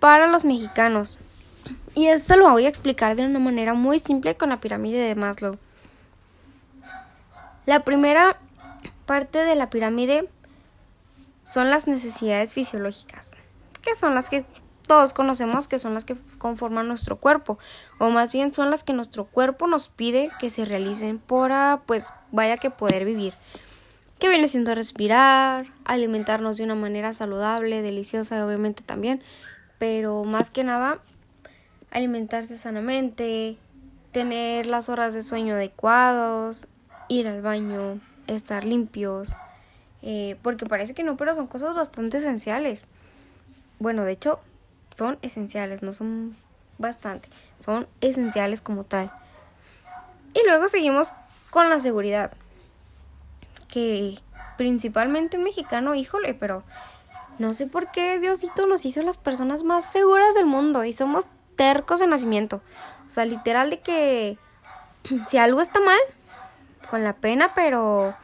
para 0.00 0.26
los 0.26 0.44
mexicanos. 0.44 1.18
Y 1.94 2.06
esto 2.06 2.36
lo 2.36 2.50
voy 2.50 2.64
a 2.64 2.70
explicar 2.70 3.14
de 3.14 3.26
una 3.26 3.38
manera 3.38 3.74
muy 3.74 3.98
simple 3.98 4.36
con 4.36 4.48
la 4.48 4.60
pirámide 4.60 4.98
de 4.98 5.14
Maslow. 5.14 5.58
La 7.66 7.84
primera 7.84 8.40
parte 9.06 9.38
de 9.38 9.54
la 9.54 9.70
pirámide 9.70 10.28
son 11.44 11.70
las 11.70 11.86
necesidades 11.86 12.54
fisiológicas, 12.54 13.32
que 13.82 13.94
son 13.94 14.14
las 14.14 14.28
que 14.28 14.44
todos 14.86 15.14
conocemos 15.14 15.68
que 15.68 15.78
son 15.78 15.94
las 15.94 16.04
que 16.04 16.16
conforman 16.38 16.88
nuestro 16.88 17.16
cuerpo, 17.16 17.58
o 17.98 18.10
más 18.10 18.32
bien 18.32 18.52
son 18.52 18.70
las 18.70 18.84
que 18.84 18.92
nuestro 18.92 19.24
cuerpo 19.24 19.66
nos 19.66 19.88
pide 19.88 20.30
que 20.38 20.50
se 20.50 20.64
realicen 20.64 21.18
para, 21.18 21.82
pues, 21.86 22.12
vaya 22.30 22.56
que 22.56 22.70
poder 22.70 23.04
vivir. 23.04 23.34
Que 24.18 24.28
viene 24.28 24.48
siendo 24.48 24.74
respirar, 24.74 25.66
alimentarnos 25.84 26.56
de 26.56 26.64
una 26.64 26.74
manera 26.74 27.12
saludable, 27.12 27.80
deliciosa, 27.80 28.44
obviamente 28.44 28.82
también, 28.82 29.22
pero 29.78 30.24
más 30.24 30.50
que 30.50 30.64
nada, 30.64 30.98
alimentarse 31.90 32.58
sanamente, 32.58 33.56
tener 34.10 34.66
las 34.66 34.88
horas 34.88 35.14
de 35.14 35.22
sueño 35.22 35.54
adecuados, 35.54 36.68
ir 37.12 37.28
al 37.28 37.42
baño, 37.42 38.00
estar 38.26 38.64
limpios, 38.64 39.34
eh, 40.02 40.36
porque 40.42 40.66
parece 40.66 40.94
que 40.94 41.04
no, 41.04 41.16
pero 41.16 41.34
son 41.34 41.46
cosas 41.46 41.74
bastante 41.74 42.16
esenciales. 42.18 42.88
Bueno, 43.78 44.04
de 44.04 44.12
hecho, 44.12 44.40
son 44.94 45.18
esenciales, 45.22 45.82
no 45.82 45.92
son 45.92 46.36
bastante, 46.78 47.28
son 47.58 47.86
esenciales 48.00 48.60
como 48.60 48.84
tal. 48.84 49.12
Y 50.34 50.40
luego 50.46 50.68
seguimos 50.68 51.12
con 51.50 51.68
la 51.68 51.78
seguridad, 51.78 52.32
que 53.68 54.18
principalmente 54.56 55.36
un 55.36 55.44
mexicano, 55.44 55.94
híjole, 55.94 56.34
pero 56.34 56.62
no 57.38 57.52
sé 57.52 57.66
por 57.66 57.90
qué 57.90 58.18
Diosito 58.20 58.66
nos 58.66 58.84
hizo 58.84 59.02
las 59.02 59.18
personas 59.18 59.64
más 59.64 59.84
seguras 59.90 60.34
del 60.34 60.46
mundo 60.46 60.84
y 60.84 60.92
somos 60.92 61.28
tercos 61.56 62.00
de 62.00 62.06
nacimiento. 62.06 62.62
O 63.08 63.10
sea, 63.10 63.24
literal 63.24 63.70
de 63.70 63.80
que 63.80 64.38
si 65.28 65.38
algo 65.38 65.60
está 65.60 65.80
mal, 65.80 65.98
con 66.92 67.04
la 67.04 67.14
pena, 67.14 67.54
pero, 67.54 68.14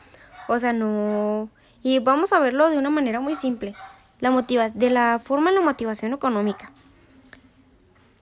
o 0.47 0.59
sea, 0.59 0.75
no, 0.75 1.49
y 1.83 2.01
vamos 2.01 2.35
a 2.35 2.39
verlo 2.39 2.69
de 2.69 2.77
una 2.77 2.91
manera 2.91 3.19
muy 3.19 3.35
simple, 3.35 3.75
la 4.21 4.31
motiva 4.31 4.69
de 4.69 4.91
la 4.91 5.19
forma 5.25 5.49
de 5.49 5.57
la 5.57 5.63
motivación 5.63 6.13
económica. 6.13 6.71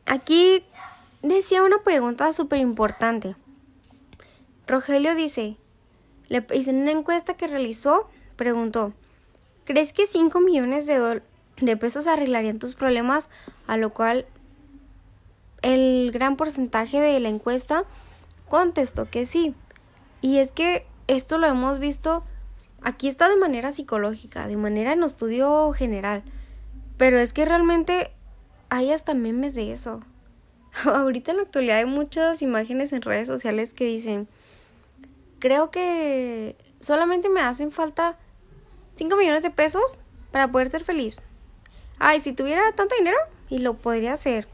Aquí 0.06 0.62
decía 1.22 1.64
una 1.64 1.78
pregunta 1.78 2.32
súper 2.32 2.60
importante. 2.60 3.34
Rogelio 4.68 5.16
dice, 5.16 5.56
le 6.28 6.46
hice 6.54 6.70
una 6.70 6.92
encuesta 6.92 7.34
que 7.34 7.48
realizó, 7.48 8.08
preguntó, 8.36 8.92
¿crees 9.64 9.92
que 9.92 10.06
5 10.06 10.38
millones 10.38 10.86
de 10.86 11.76
pesos 11.76 12.06
arreglarían 12.06 12.60
tus 12.60 12.76
problemas? 12.76 13.30
A 13.66 13.76
lo 13.76 13.90
cual 13.90 14.26
el 15.62 16.12
gran 16.12 16.36
porcentaje 16.36 17.00
de 17.00 17.18
la 17.18 17.30
encuesta 17.30 17.82
contestó 18.48 19.10
que 19.10 19.26
sí. 19.26 19.56
Y 20.26 20.38
es 20.38 20.50
que 20.50 20.84
esto 21.06 21.38
lo 21.38 21.46
hemos 21.46 21.78
visto 21.78 22.24
Aquí 22.82 23.06
está 23.08 23.28
de 23.28 23.36
manera 23.36 23.72
psicológica, 23.72 24.48
de 24.48 24.56
manera 24.56 24.92
en 24.92 25.04
estudio 25.04 25.72
general. 25.72 26.22
Pero 26.96 27.18
es 27.18 27.32
que 27.32 27.44
realmente 27.44 28.12
hay 28.68 28.92
hasta 28.92 29.14
memes 29.14 29.54
de 29.54 29.72
eso. 29.72 30.02
Ahorita 30.84 31.30
en 31.30 31.38
la 31.38 31.42
actualidad 31.44 31.78
hay 31.78 31.86
muchas 31.86 32.42
imágenes 32.42 32.92
en 32.92 33.02
redes 33.02 33.28
sociales 33.28 33.72
que 33.72 33.84
dicen, 33.84 34.28
creo 35.38 35.70
que 35.70 36.56
solamente 36.80 37.28
me 37.28 37.40
hacen 37.40 37.72
falta 37.72 38.16
5 38.96 39.16
millones 39.16 39.44
de 39.44 39.50
pesos 39.50 40.00
para 40.32 40.50
poder 40.50 40.68
ser 40.68 40.82
feliz. 40.82 41.22
Ay, 42.00 42.18
si 42.18 42.32
tuviera 42.32 42.72
tanto 42.72 42.96
dinero 42.96 43.18
y 43.48 43.60
lo 43.60 43.74
podría 43.74 44.12
hacer. 44.12 44.48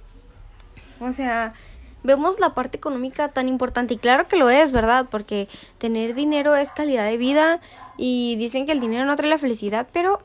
O 1.00 1.12
sea, 1.12 1.54
vemos 2.02 2.40
la 2.40 2.54
parte 2.54 2.76
económica 2.76 3.28
tan 3.28 3.48
importante 3.48 3.94
y 3.94 3.98
claro 3.98 4.28
que 4.28 4.36
lo 4.36 4.50
es, 4.50 4.72
¿verdad? 4.72 5.06
Porque 5.10 5.48
tener 5.78 6.14
dinero 6.14 6.54
es 6.54 6.72
calidad 6.72 7.04
de 7.06 7.16
vida 7.16 7.60
y 7.96 8.36
dicen 8.36 8.66
que 8.66 8.72
el 8.72 8.80
dinero 8.80 9.04
no 9.04 9.16
trae 9.16 9.28
la 9.28 9.38
felicidad, 9.38 9.88
pero 9.92 10.20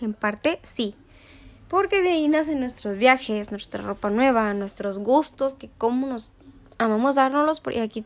en 0.00 0.14
parte 0.14 0.60
sí. 0.62 0.94
Porque 1.68 2.02
de 2.02 2.10
ahí 2.10 2.28
nacen 2.28 2.60
nuestros 2.60 2.96
viajes, 2.96 3.50
nuestra 3.50 3.82
ropa 3.82 4.10
nueva, 4.10 4.54
nuestros 4.54 4.98
gustos, 4.98 5.54
que 5.54 5.68
como 5.76 6.06
nos 6.06 6.30
amamos 6.78 7.16
dárnoslos. 7.16 7.60
Porque 7.60 7.80
aquí 7.80 8.04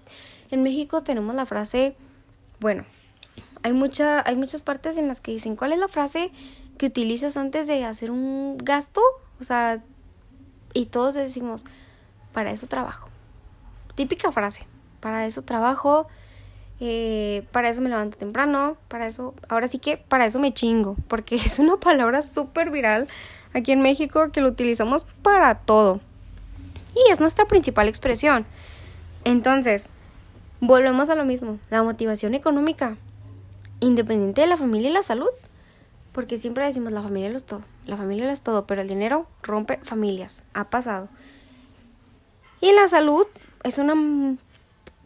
en 0.51 0.63
México 0.63 1.03
tenemos 1.03 1.35
la 1.35 1.45
frase, 1.45 1.97
bueno, 2.61 2.85
hay, 3.63 3.73
mucha, 3.73 4.27
hay 4.27 4.37
muchas 4.37 4.63
partes 4.63 4.97
en 4.97 5.09
las 5.09 5.21
que 5.21 5.33
dicen, 5.33 5.57
¿cuál 5.57 5.73
es 5.73 5.79
la 5.79 5.89
frase 5.89 6.31
que 6.79 6.87
utilizas 6.87 7.37
antes 7.37 7.67
de 7.67 7.85
hacer 7.85 8.11
un 8.11 8.57
gasto? 8.59 9.03
O 9.41 9.45
sea, 9.45 9.83
y 10.73 10.87
todos 10.87 11.15
decimos, 11.15 11.65
para 12.39 12.53
eso 12.53 12.69
trabajo. 12.69 13.09
Típica 13.97 14.31
frase, 14.31 14.65
para 15.01 15.27
eso 15.27 15.43
trabajo, 15.43 16.07
eh, 16.79 17.45
para 17.51 17.69
eso 17.69 17.83
me 17.83 17.89
levanto 17.89 18.17
temprano, 18.17 18.77
para 18.87 19.09
eso, 19.09 19.35
ahora 19.49 19.67
sí 19.67 19.81
que 19.81 19.97
para 19.97 20.25
eso 20.25 20.39
me 20.39 20.55
chingo, 20.55 20.95
porque 21.09 21.35
es 21.35 21.59
una 21.59 21.79
palabra 21.79 22.23
súper 22.23 22.71
viral 22.71 23.09
aquí 23.55 23.73
en 23.73 23.83
México 23.83 24.31
que 24.31 24.41
lo 24.41 24.51
utilizamos 24.51 25.05
para 25.23 25.53
todo. 25.57 25.99
Y 26.95 27.11
es 27.11 27.19
nuestra 27.19 27.47
principal 27.47 27.89
expresión. 27.89 28.47
Entonces, 29.25 29.91
volvemos 30.61 31.11
a 31.11 31.17
lo 31.17 31.25
mismo, 31.25 31.59
la 31.71 31.83
motivación 31.83 32.37
económica, 32.37 32.97
independiente 33.81 34.43
de 34.43 34.47
la 34.47 34.57
familia 34.57 34.91
y 34.91 34.93
la 34.93 35.03
salud. 35.03 35.31
Porque 36.13 36.39
siempre 36.39 36.65
decimos 36.65 36.93
la 36.93 37.03
familia 37.03 37.31
lo 37.31 37.37
es 37.37 37.47
todo, 37.47 37.65
la 37.85 37.97
familia 37.97 38.27
lo 38.27 38.33
es 38.33 38.43
todo, 38.43 38.65
pero 38.69 38.81
el 38.81 38.87
dinero 38.87 39.27
rompe 39.43 39.79
familias, 39.83 40.45
ha 40.55 40.71
pasado. 40.71 41.09
Y 42.61 42.73
la 42.73 42.89
salud 42.89 43.27
es 43.63 43.79
una, 43.79 43.95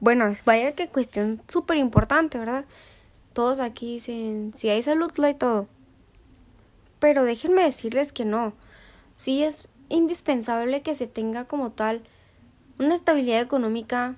bueno, 0.00 0.36
vaya 0.44 0.74
que 0.74 0.88
cuestión 0.88 1.42
súper 1.48 1.76
importante, 1.76 2.38
¿verdad? 2.38 2.64
Todos 3.32 3.60
aquí 3.60 3.94
dicen, 3.94 4.52
si 4.54 4.68
hay 4.68 4.82
salud, 4.82 5.10
lo 5.16 5.26
hay 5.26 5.34
todo. 5.34 5.68
Pero 6.98 7.24
déjenme 7.24 7.62
decirles 7.62 8.12
que 8.12 8.24
no. 8.24 8.52
Sí 9.14 9.42
es 9.44 9.68
indispensable 9.88 10.82
que 10.82 10.94
se 10.94 11.06
tenga 11.06 11.44
como 11.44 11.70
tal 11.70 12.02
una 12.78 12.94
estabilidad 12.94 13.40
económica, 13.40 14.14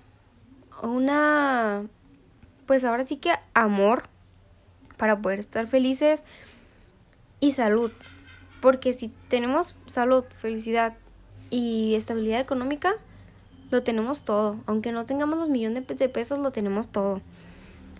una, 0.82 1.86
pues 2.66 2.84
ahora 2.84 3.04
sí 3.04 3.16
que 3.16 3.32
amor 3.52 4.04
para 4.96 5.20
poder 5.20 5.40
estar 5.40 5.66
felices 5.66 6.22
y 7.40 7.52
salud. 7.52 7.90
Porque 8.60 8.92
si 8.92 9.08
tenemos 9.28 9.76
salud, 9.86 10.24
felicidad 10.40 10.96
y 11.50 11.94
estabilidad 11.94 12.40
económica, 12.40 12.94
lo 13.70 13.82
tenemos 13.82 14.24
todo. 14.24 14.56
Aunque 14.66 14.92
no 14.92 15.04
tengamos 15.04 15.38
los 15.38 15.48
millones 15.48 15.86
de 15.86 16.08
pesos, 16.08 16.38
lo 16.38 16.50
tenemos 16.52 16.88
todo. 16.88 17.20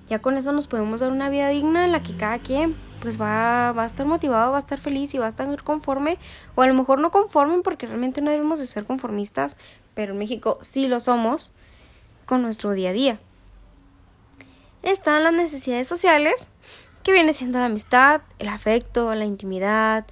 Ya 0.09 0.21
con 0.21 0.37
eso 0.37 0.53
nos 0.53 0.67
podemos 0.67 1.01
dar 1.01 1.11
una 1.11 1.31
vida 1.31 1.49
digna 1.49 1.85
en 1.85 1.93
la 1.93 2.03
que 2.03 2.17
cada 2.17 2.39
quien 2.39 2.77
pues 3.01 3.21
va, 3.21 3.73
va 3.73 3.83
a 3.83 3.87
estar 3.87 4.07
motivado, 4.07 4.53
va 4.53 4.59
a 4.59 4.61
estar 4.61 4.79
feliz 4.79 5.15
y 5.15 5.19
va 5.19 5.27
a 5.27 5.29
estar 5.29 5.63
conforme. 5.63 6.19
O 6.55 6.63
a 6.63 6.67
lo 6.67 6.75
mejor 6.75 7.01
no 7.01 7.11
conforme 7.11 7.63
porque 7.63 7.87
realmente 7.87 8.21
no 8.21 8.31
debemos 8.31 8.59
de 8.59 8.67
ser 8.67 8.85
conformistas, 8.85 9.57
pero 9.95 10.13
en 10.13 10.19
México 10.19 10.59
sí 10.63 10.89
lo 10.89 11.01
somos 11.01 11.53
con 12.27 12.43
nuestro 12.43 12.73
día 12.73 12.91
a 12.91 12.93
día. 12.93 13.21
Están 14.83 15.25
las 15.25 15.33
necesidades 15.33 15.89
sociales, 15.89 16.49
que 17.03 17.13
viene 17.13 17.33
siendo 17.33 17.59
la 17.59 17.67
amistad, 17.67 18.23
el 18.39 18.49
afecto, 18.49 19.15
la 19.15 19.25
intimidad. 19.25 20.07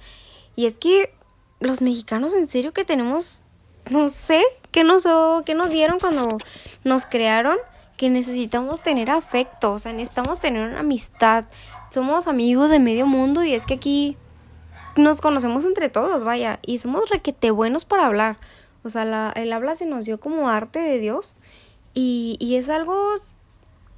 Y 0.55 0.65
es 0.65 0.73
que 0.73 1.13
los 1.59 1.81
mexicanos 1.81 2.33
en 2.33 2.47
serio 2.47 2.73
que 2.73 2.85
tenemos, 2.85 3.41
no 3.89 4.09
sé, 4.09 4.41
¿Qué 4.73 4.83
nos, 4.83 5.05
nos 5.05 5.69
dieron 5.69 5.99
cuando 5.99 6.37
nos 6.83 7.05
crearon? 7.05 7.57
que 7.95 8.09
necesitamos 8.09 8.81
tener 8.81 9.11
afecto, 9.11 9.73
o 9.73 9.79
sea, 9.79 9.93
necesitamos 9.93 10.39
tener 10.39 10.67
una 10.67 10.79
amistad. 10.79 11.45
Somos 11.91 12.27
amigos 12.27 12.71
de 12.71 12.79
medio 12.79 13.05
mundo 13.05 13.43
y 13.43 13.53
es 13.53 13.67
que 13.67 13.75
aquí 13.75 14.17
nos 14.95 15.21
conocemos 15.21 15.63
entre 15.63 15.89
todos, 15.89 16.23
vaya, 16.23 16.59
y 16.63 16.79
somos 16.79 17.09
requete 17.09 17.51
buenos 17.51 17.85
para 17.85 18.07
hablar. 18.07 18.37
O 18.83 18.89
sea, 18.89 19.05
la, 19.05 19.31
el 19.35 19.53
habla 19.53 19.75
se 19.75 19.85
nos 19.85 20.05
dio 20.05 20.19
como 20.19 20.49
arte 20.49 20.79
de 20.79 20.99
Dios 20.99 21.37
y, 21.93 22.35
y 22.39 22.55
es 22.55 22.69
algo 22.69 23.13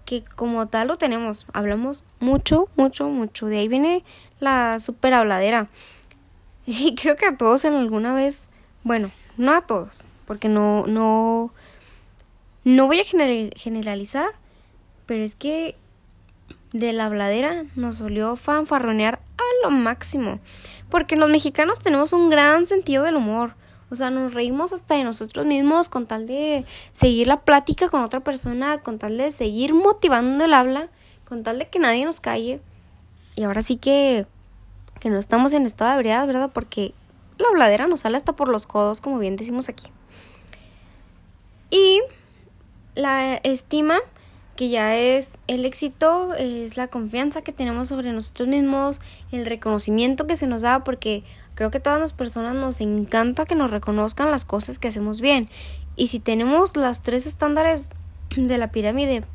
que 0.06 0.24
como 0.36 0.68
tal 0.68 0.90
lo 0.90 0.98
tenemos. 0.98 1.48
Hablamos 1.54 2.04
mucho, 2.20 2.68
mucho, 2.76 3.08
mucho. 3.08 3.48
De 3.48 3.60
ahí 3.60 3.68
viene 3.68 4.04
la 4.40 4.80
super 4.80 5.14
habladera. 5.14 5.68
Y 6.68 6.96
creo 6.96 7.16
que 7.16 7.28
a 7.28 7.38
todos 7.38 7.64
en 7.66 7.76
alguna 7.76 8.16
vez, 8.16 8.50
bueno, 8.84 9.12
no 9.38 9.54
a 9.54 9.62
todos, 9.62 10.08
porque 10.26 10.50
no, 10.50 10.86
no, 10.88 11.52
no 12.64 12.88
voy 12.88 13.00
a 13.00 13.04
generalizar, 13.04 14.30
pero 15.06 15.24
es 15.24 15.36
que 15.36 15.76
de 16.74 16.92
la 16.92 17.06
habladera 17.06 17.64
nos 17.76 17.98
solió 17.98 18.36
fanfarronear 18.36 19.22
a 19.38 19.64
lo 19.64 19.72
máximo, 19.72 20.40
porque 20.90 21.16
los 21.16 21.30
mexicanos 21.30 21.80
tenemos 21.80 22.12
un 22.12 22.30
gran 22.30 22.66
sentido 22.66 23.04
del 23.04 23.16
humor. 23.16 23.56
O 23.92 23.96
sea, 23.96 24.10
nos 24.10 24.34
reímos 24.34 24.74
hasta 24.74 24.96
de 24.96 25.04
nosotros 25.04 25.46
mismos 25.46 25.90
con 25.90 26.08
tal 26.08 26.26
de 26.26 26.66
seguir 26.92 27.28
la 27.28 27.42
plática 27.42 27.88
con 27.90 28.02
otra 28.02 28.20
persona, 28.22 28.80
con 28.80 28.98
tal 28.98 29.18
de 29.18 29.32
seguir 29.32 29.74
motivando 29.74 30.44
el 30.44 30.54
habla, 30.54 30.90
con 31.24 31.44
tal 31.44 31.60
de 31.60 31.70
que 31.70 31.80
nadie 31.80 32.04
nos 32.04 32.20
calle. 32.20 32.62
Y 33.36 33.44
ahora 33.44 33.62
sí 33.62 33.78
que, 33.78 34.26
que 35.00 35.10
no 35.10 35.20
estamos 35.20 35.54
en 35.54 35.66
estado 35.66 35.92
de 35.92 35.98
ebriedad, 35.98 36.26
¿verdad? 36.26 36.50
Porque 36.52 36.94
la 37.38 37.48
habladera 37.50 37.88
nos 37.88 38.02
sale 38.02 38.18
hasta 38.18 38.36
por 38.36 38.50
los 38.50 38.66
codos, 38.66 39.02
como 39.02 39.20
bien 39.20 39.36
decimos 39.36 39.70
aquí. 39.70 39.92
Y 41.76 42.02
la 42.96 43.36
estima, 43.36 44.00
que 44.56 44.70
ya 44.70 44.96
es 44.96 45.30
el 45.48 45.66
éxito, 45.66 46.34
es 46.34 46.78
la 46.78 46.88
confianza 46.88 47.42
que 47.42 47.52
tenemos 47.52 47.90
sobre 47.90 48.14
nosotros 48.14 48.48
mismos, 48.48 49.02
el 49.34 49.46
reconocimiento 49.46 50.26
que 50.26 50.38
se 50.38 50.48
nos 50.48 50.62
da, 50.62 50.86
porque 50.86 51.26
creo 51.54 51.72
que 51.72 51.82
todas 51.82 52.00
las 52.00 52.14
personas 52.14 52.56
nos 52.56 52.80
encanta 52.80 53.44
que 53.44 53.56
nos 53.56 53.72
reconozcan 53.72 54.32
las 54.32 54.46
cosas 54.46 54.80
que 54.80 54.88
hacemos 54.88 55.20
bien. 55.20 55.50
Y 55.98 56.08
si 56.08 56.22
tenemos 56.22 56.78
las 56.78 57.02
tres 57.02 57.26
estándares 57.26 57.90
de 58.38 58.58
la 58.58 58.72
pirámide 58.72 59.26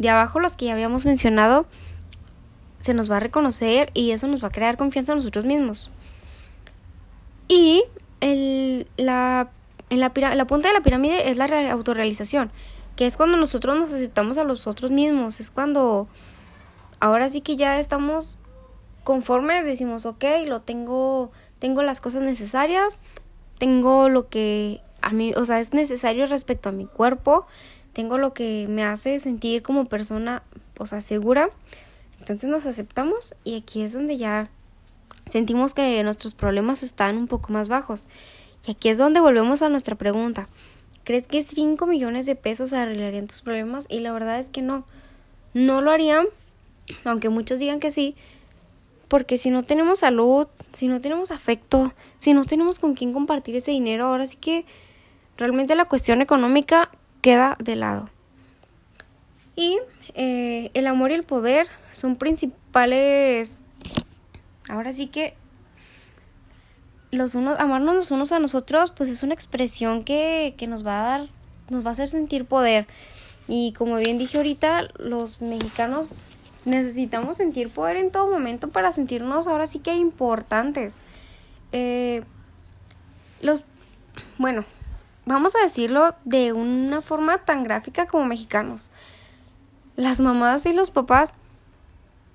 de 0.00 0.08
abajo, 0.08 0.40
los 0.40 0.56
que 0.56 0.64
ya 0.64 0.72
habíamos 0.72 1.04
mencionado, 1.04 1.64
se 2.80 2.92
nos 2.92 3.08
va 3.08 3.18
a 3.18 3.20
reconocer 3.20 3.92
y 3.94 4.10
eso 4.10 4.26
nos 4.26 4.42
va 4.42 4.48
a 4.48 4.50
crear 4.52 4.76
confianza 4.76 5.12
en 5.12 5.18
nosotros 5.18 5.44
mismos. 5.44 5.92
Y 7.46 7.84
el, 8.20 8.88
la, 8.96 9.48
en 9.94 10.00
la, 10.00 10.12
la 10.34 10.46
punta 10.46 10.68
de 10.68 10.74
la 10.74 10.82
pirámide 10.82 11.30
es 11.30 11.36
la 11.36 11.46
autorrealización, 11.70 12.50
que 12.96 13.06
es 13.06 13.16
cuando 13.16 13.36
nosotros 13.36 13.76
nos 13.76 13.92
aceptamos 13.92 14.38
a 14.38 14.44
nosotros 14.44 14.90
mismos, 14.90 15.40
es 15.40 15.50
cuando 15.50 16.08
ahora 17.00 17.28
sí 17.28 17.40
que 17.40 17.56
ya 17.56 17.78
estamos 17.78 18.38
conformes, 19.02 19.64
decimos, 19.64 20.06
ok, 20.06 20.24
lo 20.46 20.60
tengo, 20.60 21.30
tengo 21.58 21.82
las 21.82 22.00
cosas 22.00 22.22
necesarias, 22.22 23.02
tengo 23.58 24.08
lo 24.08 24.28
que 24.28 24.80
a 25.02 25.10
mí, 25.10 25.32
o 25.36 25.44
sea, 25.44 25.60
es 25.60 25.74
necesario 25.74 26.26
respecto 26.26 26.70
a 26.70 26.72
mi 26.72 26.86
cuerpo, 26.86 27.46
tengo 27.92 28.18
lo 28.18 28.32
que 28.32 28.66
me 28.68 28.84
hace 28.84 29.18
sentir 29.18 29.62
como 29.62 29.84
persona, 29.84 30.42
o 30.78 30.86
sea, 30.86 31.00
segura. 31.00 31.50
Entonces 32.18 32.48
nos 32.48 32.64
aceptamos 32.64 33.34
y 33.44 33.58
aquí 33.58 33.82
es 33.82 33.92
donde 33.92 34.16
ya 34.16 34.48
sentimos 35.30 35.74
que 35.74 36.02
nuestros 36.02 36.32
problemas 36.32 36.82
están 36.82 37.18
un 37.18 37.26
poco 37.26 37.52
más 37.52 37.68
bajos. 37.68 38.06
Y 38.66 38.72
aquí 38.72 38.88
es 38.88 38.98
donde 38.98 39.20
volvemos 39.20 39.62
a 39.62 39.68
nuestra 39.68 39.96
pregunta. 39.96 40.48
¿Crees 41.04 41.26
que 41.26 41.42
5 41.42 41.86
millones 41.86 42.26
de 42.26 42.34
pesos 42.34 42.72
arreglarían 42.72 43.26
tus 43.26 43.42
problemas? 43.42 43.86
Y 43.88 44.00
la 44.00 44.12
verdad 44.12 44.38
es 44.38 44.48
que 44.48 44.62
no. 44.62 44.86
No 45.52 45.82
lo 45.82 45.90
harían, 45.90 46.26
aunque 47.04 47.28
muchos 47.28 47.58
digan 47.58 47.78
que 47.78 47.92
sí, 47.92 48.16
porque 49.06 49.38
si 49.38 49.50
no 49.50 49.62
tenemos 49.62 50.00
salud, 50.00 50.48
si 50.72 50.88
no 50.88 51.00
tenemos 51.00 51.30
afecto, 51.30 51.92
si 52.16 52.32
no 52.32 52.42
tenemos 52.42 52.80
con 52.80 52.94
quién 52.94 53.12
compartir 53.12 53.54
ese 53.54 53.70
dinero, 53.70 54.06
ahora 54.06 54.26
sí 54.26 54.36
que 54.36 54.64
realmente 55.36 55.76
la 55.76 55.84
cuestión 55.84 56.22
económica 56.22 56.90
queda 57.20 57.56
de 57.60 57.76
lado. 57.76 58.10
Y 59.54 59.78
eh, 60.14 60.70
el 60.74 60.88
amor 60.88 61.12
y 61.12 61.14
el 61.14 61.22
poder 61.22 61.68
son 61.92 62.16
principales 62.16 63.56
Ahora 64.68 64.92
sí 64.92 65.06
que 65.08 65.34
los 67.14 67.34
unos, 67.34 67.58
amarnos 67.58 67.94
los 67.94 68.10
unos 68.10 68.32
a 68.32 68.38
nosotros, 68.38 68.92
pues 68.92 69.08
es 69.08 69.22
una 69.22 69.34
expresión 69.34 70.04
que, 70.04 70.54
que 70.56 70.66
nos 70.66 70.86
va 70.86 71.00
a 71.00 71.04
dar, 71.04 71.28
nos 71.70 71.84
va 71.84 71.90
a 71.90 71.92
hacer 71.92 72.08
sentir 72.08 72.44
poder. 72.44 72.86
Y 73.48 73.72
como 73.72 73.96
bien 73.96 74.18
dije 74.18 74.38
ahorita, 74.38 74.88
los 74.98 75.42
mexicanos 75.42 76.12
necesitamos 76.64 77.36
sentir 77.36 77.70
poder 77.70 77.96
en 77.96 78.10
todo 78.10 78.30
momento 78.30 78.68
para 78.68 78.92
sentirnos 78.92 79.46
ahora 79.46 79.66
sí 79.66 79.78
que 79.78 79.94
importantes. 79.94 81.00
Eh, 81.72 82.22
los, 83.42 83.66
bueno, 84.38 84.64
vamos 85.26 85.54
a 85.56 85.62
decirlo 85.62 86.14
de 86.24 86.52
una 86.52 87.02
forma 87.02 87.38
tan 87.38 87.64
gráfica 87.64 88.06
como 88.06 88.24
mexicanos. 88.24 88.90
Las 89.96 90.20
mamás 90.20 90.66
y 90.66 90.72
los 90.72 90.90
papás 90.90 91.34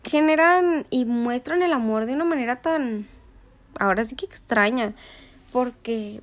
generan 0.03 0.85
y 0.89 1.05
muestran 1.05 1.61
el 1.61 1.73
amor 1.73 2.05
de 2.05 2.13
una 2.13 2.23
manera 2.23 2.61
tan, 2.61 3.07
ahora 3.77 4.03
sí 4.05 4.15
que 4.15 4.25
extraña, 4.25 4.93
porque 5.51 6.21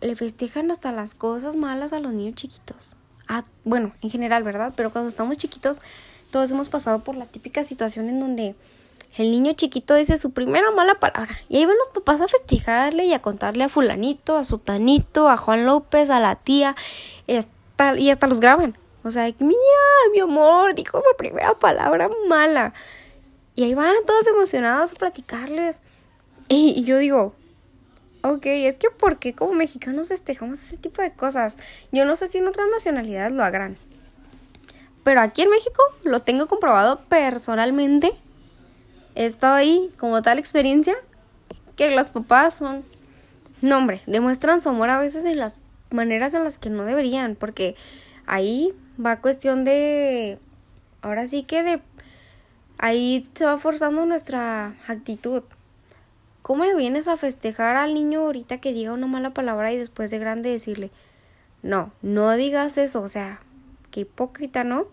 le 0.00 0.16
festejan 0.16 0.70
hasta 0.70 0.92
las 0.92 1.14
cosas 1.14 1.56
malas 1.56 1.92
a 1.92 2.00
los 2.00 2.12
niños 2.12 2.34
chiquitos. 2.34 2.96
Ah, 3.28 3.44
bueno, 3.64 3.92
en 4.02 4.10
general, 4.10 4.42
¿verdad? 4.42 4.72
Pero 4.76 4.90
cuando 4.92 5.08
estamos 5.08 5.38
chiquitos, 5.38 5.78
todos 6.30 6.50
hemos 6.50 6.68
pasado 6.68 7.00
por 7.00 7.16
la 7.16 7.26
típica 7.26 7.64
situación 7.64 8.08
en 8.08 8.20
donde 8.20 8.54
el 9.16 9.30
niño 9.30 9.52
chiquito 9.52 9.94
dice 9.94 10.18
su 10.18 10.32
primera 10.32 10.70
mala 10.72 10.96
palabra. 10.96 11.38
Y 11.48 11.56
ahí 11.56 11.66
van 11.66 11.76
los 11.78 11.88
papás 11.88 12.20
a 12.20 12.28
festejarle 12.28 13.04
y 13.04 13.12
a 13.12 13.22
contarle 13.22 13.64
a 13.64 13.68
fulanito, 13.68 14.36
a 14.36 14.44
sotanito, 14.44 15.28
a 15.28 15.36
Juan 15.36 15.64
López, 15.64 16.10
a 16.10 16.20
la 16.20 16.34
tía, 16.34 16.74
y 17.26 17.36
hasta, 17.36 17.98
y 17.98 18.10
hasta 18.10 18.26
los 18.26 18.40
graban. 18.40 18.76
O 19.04 19.10
sea, 19.10 19.32
mía, 19.38 19.56
mi 20.12 20.20
amor, 20.20 20.74
dijo 20.74 20.98
su 20.98 21.16
primera 21.16 21.54
palabra 21.58 22.10
mala. 22.28 22.72
Y 23.54 23.62
ahí 23.62 23.74
van 23.74 23.94
todos 24.06 24.26
emocionados 24.26 24.92
a 24.92 24.96
platicarles. 24.96 25.80
Y, 26.48 26.84
yo 26.84 26.98
digo, 26.98 27.34
ok, 28.22 28.46
es 28.46 28.76
que 28.76 28.90
¿por 28.90 29.18
qué 29.18 29.34
como 29.34 29.52
mexicanos 29.52 30.08
festejamos 30.08 30.62
ese 30.62 30.76
tipo 30.76 31.02
de 31.02 31.12
cosas? 31.12 31.56
Yo 31.92 32.04
no 32.04 32.16
sé 32.16 32.26
si 32.26 32.38
en 32.38 32.48
otras 32.48 32.66
nacionalidades 32.70 33.32
lo 33.32 33.44
hagan. 33.44 33.76
Pero 35.02 35.20
aquí 35.20 35.42
en 35.42 35.50
México 35.50 35.82
lo 36.04 36.20
tengo 36.20 36.46
comprobado 36.46 37.00
personalmente. 37.08 38.12
He 39.14 39.26
estado 39.26 39.54
ahí 39.54 39.92
como 39.98 40.22
tal 40.22 40.38
experiencia 40.38 40.94
que 41.76 41.90
los 41.90 42.08
papás 42.08 42.54
son, 42.54 42.84
no 43.60 43.78
hombre, 43.78 44.02
demuestran 44.06 44.62
su 44.62 44.68
amor 44.68 44.90
a 44.90 44.98
veces 44.98 45.24
en 45.24 45.38
las 45.38 45.58
maneras 45.90 46.34
en 46.34 46.44
las 46.44 46.58
que 46.58 46.70
no 46.70 46.84
deberían, 46.84 47.36
porque 47.36 47.76
ahí 48.26 48.72
va 49.04 49.20
cuestión 49.20 49.64
de, 49.64 50.38
ahora 51.02 51.26
sí 51.26 51.42
que 51.42 51.62
de 51.62 51.82
Ahí 52.78 53.24
se 53.34 53.44
va 53.44 53.56
forzando 53.58 54.04
nuestra 54.04 54.74
actitud. 54.88 55.42
¿Cómo 56.44 56.66
le 56.66 56.74
vienes 56.74 57.08
a 57.08 57.16
festejar 57.16 57.74
al 57.76 57.94
niño 57.94 58.20
ahorita 58.20 58.58
que 58.58 58.74
diga 58.74 58.92
una 58.92 59.06
mala 59.06 59.30
palabra 59.30 59.72
y 59.72 59.78
después 59.78 60.10
de 60.10 60.18
grande 60.18 60.50
decirle, 60.50 60.90
no, 61.62 61.90
no 62.02 62.30
digas 62.32 62.76
eso? 62.76 63.00
O 63.00 63.08
sea, 63.08 63.40
qué 63.90 64.00
hipócrita, 64.00 64.62
¿no? 64.62 64.84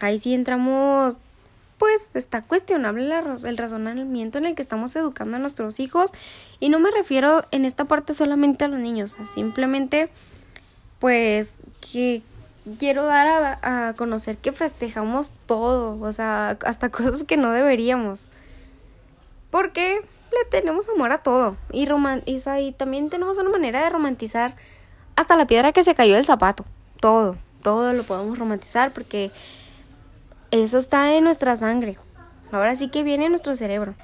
Ahí 0.00 0.18
sí 0.18 0.34
entramos, 0.34 1.18
pues 1.78 2.08
está 2.14 2.42
cuestionable 2.42 3.14
el 3.44 3.56
razonamiento 3.56 4.38
en 4.38 4.46
el 4.46 4.56
que 4.56 4.62
estamos 4.62 4.96
educando 4.96 5.36
a 5.36 5.38
nuestros 5.38 5.78
hijos. 5.78 6.10
Y 6.58 6.68
no 6.68 6.80
me 6.80 6.90
refiero 6.90 7.44
en 7.52 7.64
esta 7.64 7.84
parte 7.84 8.12
solamente 8.12 8.64
a 8.64 8.68
los 8.68 8.80
niños, 8.80 9.16
simplemente, 9.32 10.10
pues, 10.98 11.54
que 11.92 12.22
quiero 12.76 13.04
dar 13.04 13.60
a, 13.62 13.94
conocer 13.94 14.36
que 14.38 14.50
festejamos 14.50 15.30
todo, 15.46 15.96
o 16.00 16.12
sea, 16.12 16.58
hasta 16.64 16.88
cosas 16.90 17.22
que 17.22 17.36
no 17.36 17.52
deberíamos. 17.52 18.32
Porque 19.52 20.00
le 20.32 20.50
tenemos 20.50 20.88
amor 20.88 21.12
a 21.12 21.18
todo. 21.18 21.56
Y, 21.72 21.88
y 22.26 22.72
también 22.72 23.10
tenemos 23.10 23.38
una 23.38 23.50
manera 23.50 23.82
de 23.82 23.90
romantizar 23.90 24.54
hasta 25.16 25.36
la 25.36 25.46
piedra 25.46 25.72
que 25.72 25.84
se 25.84 25.94
cayó 25.94 26.14
del 26.14 26.24
zapato. 26.24 26.64
Todo, 27.00 27.36
todo 27.62 27.92
lo 27.92 28.04
podemos 28.04 28.38
romantizar 28.38 28.92
porque 28.92 29.30
eso 30.50 30.78
está 30.78 31.14
en 31.14 31.24
nuestra 31.24 31.56
sangre. 31.56 31.98
Ahora 32.52 32.76
sí 32.76 32.88
que 32.88 33.02
viene 33.02 33.26
en 33.26 33.32
nuestro 33.32 33.56
cerebro. 33.56 33.94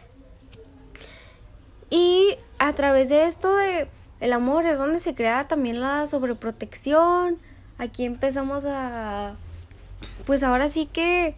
Y 1.91 2.37
a 2.59 2.73
través 2.73 3.09
de 3.09 3.27
esto 3.27 3.57
de 3.57 3.89
el 4.21 4.33
amor 4.33 4.65
es 4.67 4.79
donde 4.79 5.01
se 5.01 5.15
crea 5.15 5.47
también 5.49 5.81
la 5.81 6.07
sobreprotección, 6.07 7.39
aquí 7.79 8.05
empezamos 8.05 8.65
a... 8.67 9.37
Pues 10.27 10.43
ahora 10.43 10.69
sí 10.69 10.87
que 10.87 11.35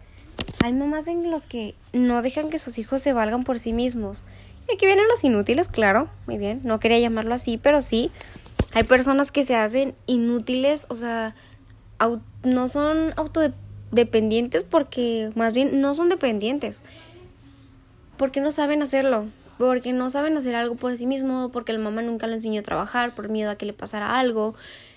hay 0.63 0.73
mamás 0.73 1.07
en 1.07 1.29
los 1.29 1.45
que 1.45 1.75
no 1.93 2.21
dejan 2.21 2.49
que 2.49 2.59
sus 2.59 2.77
hijos 2.77 3.01
se 3.01 3.13
valgan 3.13 3.43
por 3.43 3.59
sí 3.59 3.73
mismos. 3.73 4.25
Aquí 4.73 4.85
vienen 4.85 5.07
los 5.07 5.23
inútiles, 5.23 5.69
claro, 5.69 6.09
muy 6.25 6.37
bien, 6.37 6.61
no 6.63 6.79
quería 6.79 6.99
llamarlo 6.99 7.33
así, 7.33 7.57
pero 7.57 7.81
sí. 7.81 8.11
Hay 8.73 8.83
personas 8.83 9.31
que 9.31 9.43
se 9.43 9.55
hacen 9.55 9.95
inútiles, 10.07 10.85
o 10.89 10.95
sea, 10.95 11.35
no 12.43 12.67
son 12.67 13.13
dependientes 13.91 14.65
porque 14.65 15.31
más 15.35 15.53
bien 15.53 15.79
no 15.79 15.95
son 15.95 16.09
dependientes. 16.09 16.83
Porque 18.17 18.41
no 18.41 18.51
saben 18.51 18.81
hacerlo. 18.81 19.27
Porque 19.57 19.93
no 19.93 20.09
saben 20.09 20.37
hacer 20.37 20.53
algo 20.53 20.75
por 20.75 20.95
sí 20.97 21.05
mismo, 21.05 21.49
porque 21.51 21.73
la 21.73 21.79
mamá 21.79 22.01
nunca 22.01 22.27
lo 22.27 22.33
enseñó 22.33 22.59
a 22.59 22.63
trabajar 22.63 23.15
por 23.15 23.29
miedo 23.29 23.49
a 23.49 23.55
que 23.55 23.65
le 23.65 23.73
pasara 23.73 24.19
algo. 24.19 24.53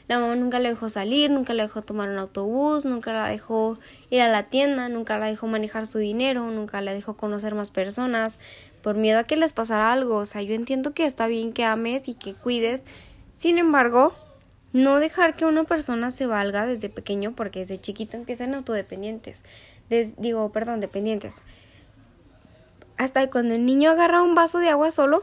La 0.08 0.18
mamá 0.18 0.34
nunca 0.34 0.58
le 0.58 0.68
dejó 0.70 0.88
salir, 0.88 1.30
nunca 1.30 1.54
le 1.54 1.62
dejó 1.62 1.82
tomar 1.82 2.08
un 2.08 2.18
autobús, 2.18 2.84
nunca 2.84 3.12
la 3.12 3.28
dejó 3.28 3.78
ir 4.10 4.20
a 4.20 4.28
la 4.28 4.42
tienda, 4.48 4.88
nunca 4.88 5.18
la 5.18 5.26
dejó 5.26 5.46
manejar 5.46 5.86
su 5.86 5.98
dinero, 5.98 6.50
nunca 6.50 6.82
la 6.82 6.92
dejó 6.92 7.16
conocer 7.16 7.54
más 7.54 7.70
personas 7.70 8.40
por 8.82 8.96
miedo 8.96 9.18
a 9.18 9.24
que 9.24 9.36
les 9.36 9.52
pasara 9.52 9.92
algo. 9.92 10.16
O 10.16 10.26
sea, 10.26 10.42
yo 10.42 10.54
entiendo 10.54 10.92
que 10.92 11.06
está 11.06 11.26
bien 11.26 11.52
que 11.52 11.64
ames 11.64 12.08
y 12.08 12.14
que 12.14 12.34
cuides. 12.34 12.84
Sin 13.36 13.58
embargo, 13.58 14.14
no 14.72 15.00
dejar 15.00 15.36
que 15.36 15.44
una 15.44 15.64
persona 15.64 16.10
se 16.10 16.26
valga 16.26 16.66
desde 16.66 16.88
pequeño 16.88 17.32
porque 17.34 17.60
desde 17.60 17.80
chiquito 17.80 18.16
empiezan 18.16 18.54
autodependientes. 18.54 19.44
digo, 20.18 20.50
perdón, 20.52 20.80
dependientes. 20.80 21.42
Hasta 22.96 23.30
cuando 23.30 23.54
el 23.54 23.64
niño 23.64 23.90
agarra 23.90 24.22
un 24.22 24.34
vaso 24.34 24.58
de 24.58 24.68
agua 24.68 24.90
solo, 24.90 25.22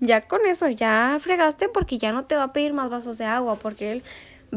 ya 0.00 0.26
con 0.26 0.44
eso, 0.46 0.68
ya 0.68 1.16
fregaste 1.20 1.68
porque 1.68 1.96
ya 1.96 2.12
no 2.12 2.24
te 2.24 2.36
va 2.36 2.44
a 2.44 2.52
pedir 2.52 2.72
más 2.72 2.90
vasos 2.90 3.18
de 3.18 3.24
agua, 3.24 3.56
porque 3.56 3.92
él 3.92 4.02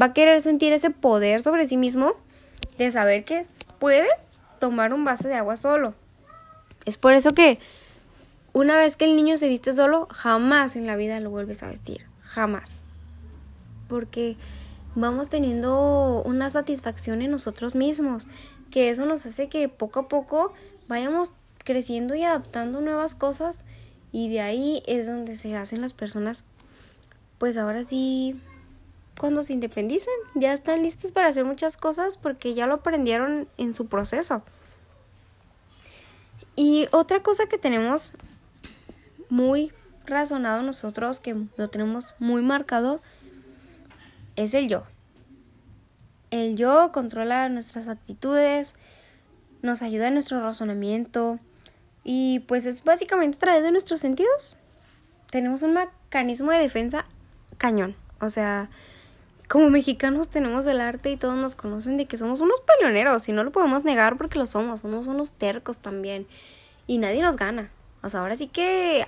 va 0.00 0.06
a 0.06 0.12
querer 0.12 0.40
sentir 0.40 0.72
ese 0.72 0.90
poder 0.90 1.40
sobre 1.40 1.66
sí 1.66 1.76
mismo 1.76 2.14
de 2.78 2.90
saber 2.90 3.24
que 3.24 3.46
puede 3.78 4.08
tomar 4.58 4.92
un 4.92 5.04
vaso 5.04 5.28
de 5.28 5.34
agua 5.34 5.56
solo. 5.56 5.94
Es 6.84 6.96
por 6.96 7.14
eso 7.14 7.32
que 7.32 7.58
una 8.56 8.76
vez 8.76 8.96
que 8.96 9.04
el 9.04 9.16
niño 9.16 9.36
se 9.36 9.48
viste 9.48 9.72
solo, 9.72 10.08
jamás 10.10 10.76
en 10.76 10.86
la 10.86 10.96
vida 10.96 11.20
lo 11.20 11.30
vuelves 11.30 11.62
a 11.62 11.68
vestir, 11.68 12.06
jamás 12.22 12.82
porque 13.88 14.36
vamos 14.94 15.28
teniendo 15.28 16.22
una 16.24 16.50
satisfacción 16.50 17.22
en 17.22 17.30
nosotros 17.30 17.74
mismos, 17.74 18.28
que 18.70 18.90
eso 18.90 19.06
nos 19.06 19.26
hace 19.26 19.48
que 19.48 19.68
poco 19.68 20.00
a 20.00 20.08
poco 20.08 20.52
vayamos 20.88 21.32
creciendo 21.58 22.14
y 22.14 22.24
adaptando 22.24 22.80
nuevas 22.80 23.14
cosas 23.14 23.64
y 24.12 24.28
de 24.30 24.40
ahí 24.40 24.82
es 24.86 25.06
donde 25.06 25.36
se 25.36 25.56
hacen 25.56 25.80
las 25.80 25.92
personas, 25.92 26.44
pues 27.38 27.56
ahora 27.56 27.84
sí, 27.84 28.40
cuando 29.18 29.42
se 29.42 29.52
independizan, 29.52 30.14
ya 30.34 30.52
están 30.52 30.82
listas 30.82 31.12
para 31.12 31.28
hacer 31.28 31.44
muchas 31.44 31.76
cosas 31.76 32.16
porque 32.16 32.54
ya 32.54 32.66
lo 32.66 32.74
aprendieron 32.74 33.48
en 33.58 33.74
su 33.74 33.86
proceso. 33.88 34.42
Y 36.54 36.88
otra 36.92 37.22
cosa 37.22 37.46
que 37.46 37.58
tenemos 37.58 38.12
muy 39.28 39.72
razonado 40.06 40.62
nosotros, 40.62 41.20
que 41.20 41.36
lo 41.56 41.68
tenemos 41.68 42.14
muy 42.18 42.42
marcado, 42.42 43.00
es 44.36 44.54
el 44.54 44.68
yo. 44.68 44.84
El 46.30 46.56
yo 46.56 46.90
controla 46.92 47.48
nuestras 47.48 47.88
actitudes, 47.88 48.74
nos 49.62 49.82
ayuda 49.82 50.08
en 50.08 50.14
nuestro 50.14 50.42
razonamiento 50.42 51.38
y 52.04 52.40
pues 52.40 52.66
es 52.66 52.84
básicamente 52.84 53.36
a 53.36 53.40
través 53.40 53.62
de 53.62 53.72
nuestros 53.72 54.00
sentidos. 54.00 54.56
Tenemos 55.30 55.62
un 55.62 55.74
mecanismo 55.74 56.52
de 56.52 56.58
defensa 56.58 57.04
cañón. 57.58 57.96
O 58.20 58.28
sea, 58.28 58.70
como 59.48 59.70
mexicanos 59.70 60.28
tenemos 60.28 60.66
el 60.66 60.80
arte 60.80 61.10
y 61.10 61.16
todos 61.16 61.36
nos 61.36 61.54
conocen 61.54 61.96
de 61.96 62.06
que 62.06 62.16
somos 62.16 62.40
unos 62.40 62.60
peleoneros 62.60 63.28
y 63.28 63.32
no 63.32 63.44
lo 63.44 63.52
podemos 63.52 63.84
negar 63.84 64.16
porque 64.16 64.38
lo 64.38 64.46
somos, 64.46 64.80
somos 64.80 65.06
unos 65.06 65.32
tercos 65.32 65.78
también 65.78 66.26
y 66.86 66.98
nadie 66.98 67.22
nos 67.22 67.36
gana. 67.36 67.70
O 68.02 68.08
sea, 68.08 68.20
ahora 68.20 68.36
sí 68.36 68.48
que 68.48 69.06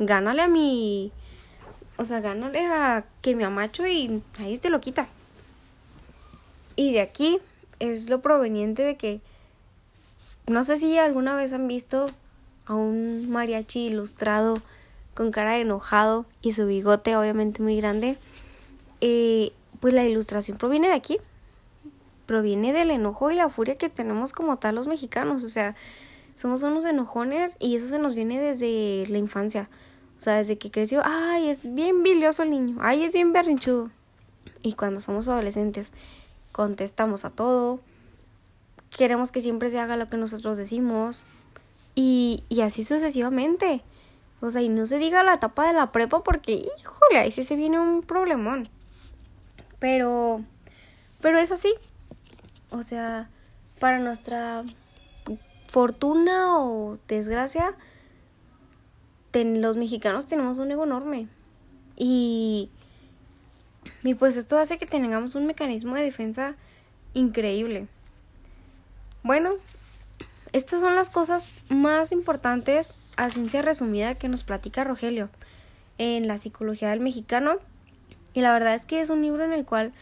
gánale 0.00 0.42
a 0.42 0.48
mi 0.48 1.12
o 2.00 2.06
sea, 2.06 2.22
gánale 2.22 2.64
a 2.66 3.04
que 3.20 3.36
me 3.36 3.44
amacho 3.44 3.86
y 3.86 4.22
ahí 4.38 4.56
te 4.56 4.70
lo 4.70 4.80
quita. 4.80 5.06
Y 6.74 6.94
de 6.94 7.02
aquí 7.02 7.38
es 7.78 8.08
lo 8.08 8.22
proveniente 8.22 8.82
de 8.82 8.96
que 8.96 9.20
no 10.46 10.64
sé 10.64 10.78
si 10.78 10.96
alguna 10.96 11.36
vez 11.36 11.52
han 11.52 11.68
visto 11.68 12.06
a 12.64 12.74
un 12.74 13.28
mariachi 13.30 13.88
ilustrado 13.88 14.54
con 15.12 15.30
cara 15.30 15.52
de 15.52 15.60
enojado 15.60 16.24
y 16.40 16.54
su 16.54 16.66
bigote 16.66 17.16
obviamente 17.16 17.62
muy 17.62 17.76
grande. 17.76 18.16
Eh, 19.02 19.52
pues 19.80 19.92
la 19.92 20.06
ilustración 20.06 20.56
proviene 20.56 20.88
de 20.88 20.94
aquí. 20.94 21.18
Proviene 22.24 22.72
del 22.72 22.92
enojo 22.92 23.30
y 23.30 23.34
la 23.36 23.50
furia 23.50 23.76
que 23.76 23.90
tenemos 23.90 24.32
como 24.32 24.56
tal 24.56 24.76
los 24.76 24.88
mexicanos. 24.88 25.44
O 25.44 25.50
sea, 25.50 25.76
somos 26.34 26.62
unos 26.62 26.86
enojones 26.86 27.56
y 27.58 27.76
eso 27.76 27.88
se 27.88 27.98
nos 27.98 28.14
viene 28.14 28.40
desde 28.40 29.06
la 29.10 29.18
infancia. 29.18 29.68
O 30.20 30.22
sea, 30.22 30.36
desde 30.36 30.58
que 30.58 30.70
creció, 30.70 31.00
ay, 31.02 31.48
es 31.48 31.60
bien 31.62 32.02
bilioso 32.02 32.42
el 32.42 32.50
niño, 32.50 32.76
ay, 32.82 33.04
es 33.04 33.14
bien 33.14 33.32
berrinchudo. 33.32 33.90
Y 34.60 34.74
cuando 34.74 35.00
somos 35.00 35.26
adolescentes, 35.28 35.94
contestamos 36.52 37.24
a 37.24 37.30
todo, 37.30 37.80
queremos 38.94 39.32
que 39.32 39.40
siempre 39.40 39.70
se 39.70 39.78
haga 39.78 39.96
lo 39.96 40.08
que 40.08 40.18
nosotros 40.18 40.58
decimos, 40.58 41.24
y, 41.94 42.44
y 42.50 42.60
así 42.60 42.84
sucesivamente. 42.84 43.82
O 44.42 44.50
sea, 44.50 44.62
y 44.62 44.68
no 44.68 44.86
se 44.86 44.98
diga 44.98 45.22
la 45.22 45.34
etapa 45.34 45.66
de 45.66 45.72
la 45.72 45.90
prepa 45.92 46.22
porque, 46.22 46.52
híjole, 46.52 47.18
ahí 47.18 47.30
sí 47.30 47.42
se 47.42 47.56
viene 47.56 47.78
un 47.78 48.02
problemón. 48.02 48.68
Pero, 49.78 50.42
pero 51.20 51.38
es 51.38 51.50
así. 51.50 51.74
O 52.70 52.82
sea, 52.82 53.28
para 53.78 53.98
nuestra 53.98 54.64
fortuna 55.68 56.58
o 56.58 56.98
desgracia, 57.08 57.74
los 59.32 59.76
mexicanos 59.76 60.26
tenemos 60.26 60.58
un 60.58 60.70
ego 60.70 60.84
enorme. 60.84 61.28
Y, 61.96 62.70
y 64.02 64.14
pues 64.14 64.36
esto 64.36 64.58
hace 64.58 64.78
que 64.78 64.86
tengamos 64.86 65.34
un 65.34 65.46
mecanismo 65.46 65.94
de 65.94 66.02
defensa 66.02 66.54
increíble. 67.14 67.88
Bueno, 69.22 69.54
estas 70.52 70.80
son 70.80 70.94
las 70.94 71.10
cosas 71.10 71.52
más 71.68 72.12
importantes 72.12 72.94
a 73.16 73.30
ciencia 73.30 73.62
resumida 73.62 74.14
que 74.14 74.28
nos 74.28 74.44
platica 74.44 74.82
Rogelio 74.82 75.28
en 75.98 76.26
la 76.26 76.38
psicología 76.38 76.90
del 76.90 77.00
mexicano. 77.00 77.58
Y 78.32 78.40
la 78.40 78.52
verdad 78.52 78.74
es 78.74 78.86
que 78.86 79.00
es 79.00 79.10
un 79.10 79.22
libro 79.22 79.44
en 79.44 79.52
el 79.52 79.64
cual 79.66 79.92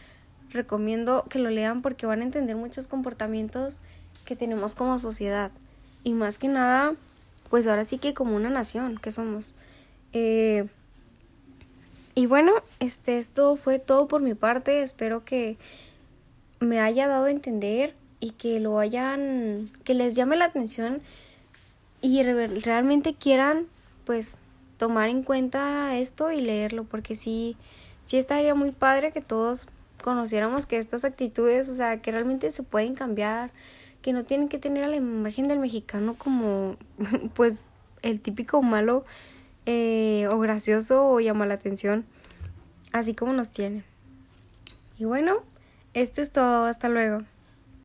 recomiendo 0.51 1.25
que 1.29 1.39
lo 1.39 1.49
lean 1.49 1.81
porque 1.81 2.05
van 2.05 2.21
a 2.21 2.23
entender 2.23 2.55
muchos 2.55 2.87
comportamientos 2.87 3.81
que 4.25 4.35
tenemos 4.35 4.75
como 4.75 4.97
sociedad. 4.99 5.51
Y 6.03 6.13
más 6.13 6.37
que 6.37 6.47
nada, 6.47 6.95
pues 7.49 7.67
ahora 7.67 7.85
sí 7.85 7.97
que 7.97 8.13
como 8.13 8.35
una 8.35 8.49
nación 8.49 8.97
que 8.97 9.11
somos. 9.11 9.55
Eh, 10.13 10.67
y 12.15 12.25
bueno, 12.25 12.53
este, 12.79 13.17
esto 13.17 13.55
fue 13.55 13.79
todo 13.79 14.07
por 14.07 14.21
mi 14.21 14.33
parte. 14.33 14.81
Espero 14.81 15.23
que 15.23 15.57
me 16.59 16.79
haya 16.79 17.07
dado 17.07 17.25
a 17.25 17.31
entender 17.31 17.95
y 18.19 18.31
que 18.31 18.59
lo 18.59 18.79
hayan, 18.79 19.69
que 19.83 19.93
les 19.93 20.15
llame 20.15 20.35
la 20.35 20.45
atención 20.45 21.01
y 22.01 22.21
realmente 22.23 23.13
quieran, 23.13 23.67
pues, 24.05 24.37
tomar 24.77 25.09
en 25.09 25.23
cuenta 25.23 25.97
esto 25.97 26.31
y 26.31 26.41
leerlo, 26.41 26.85
porque 26.85 27.15
sí, 27.15 27.57
sí 28.05 28.17
estaría 28.17 28.55
muy 28.55 28.71
padre 28.71 29.11
que 29.11 29.21
todos 29.21 29.67
conociéramos 30.01 30.65
que 30.65 30.77
estas 30.77 31.03
actitudes, 31.03 31.69
o 31.69 31.75
sea, 31.75 32.01
que 32.01 32.11
realmente 32.11 32.51
se 32.51 32.63
pueden 32.63 32.95
cambiar, 32.95 33.51
que 34.01 34.13
no 34.13 34.23
tienen 34.23 34.49
que 34.49 34.59
tener 34.59 34.83
a 34.83 34.87
la 34.87 34.95
imagen 34.95 35.47
del 35.47 35.59
mexicano 35.59 36.15
como 36.15 36.77
pues 37.35 37.65
el 38.01 38.21
típico 38.21 38.61
malo 38.61 39.03
eh, 39.65 40.27
o 40.31 40.39
gracioso 40.39 41.07
o 41.09 41.19
llama 41.19 41.45
la 41.45 41.55
atención, 41.55 42.05
así 42.91 43.13
como 43.13 43.33
nos 43.33 43.51
tienen. 43.51 43.83
Y 44.97 45.05
bueno, 45.05 45.37
esto 45.93 46.21
es 46.21 46.31
todo, 46.31 46.65
hasta 46.65 46.89
luego. 46.89 47.23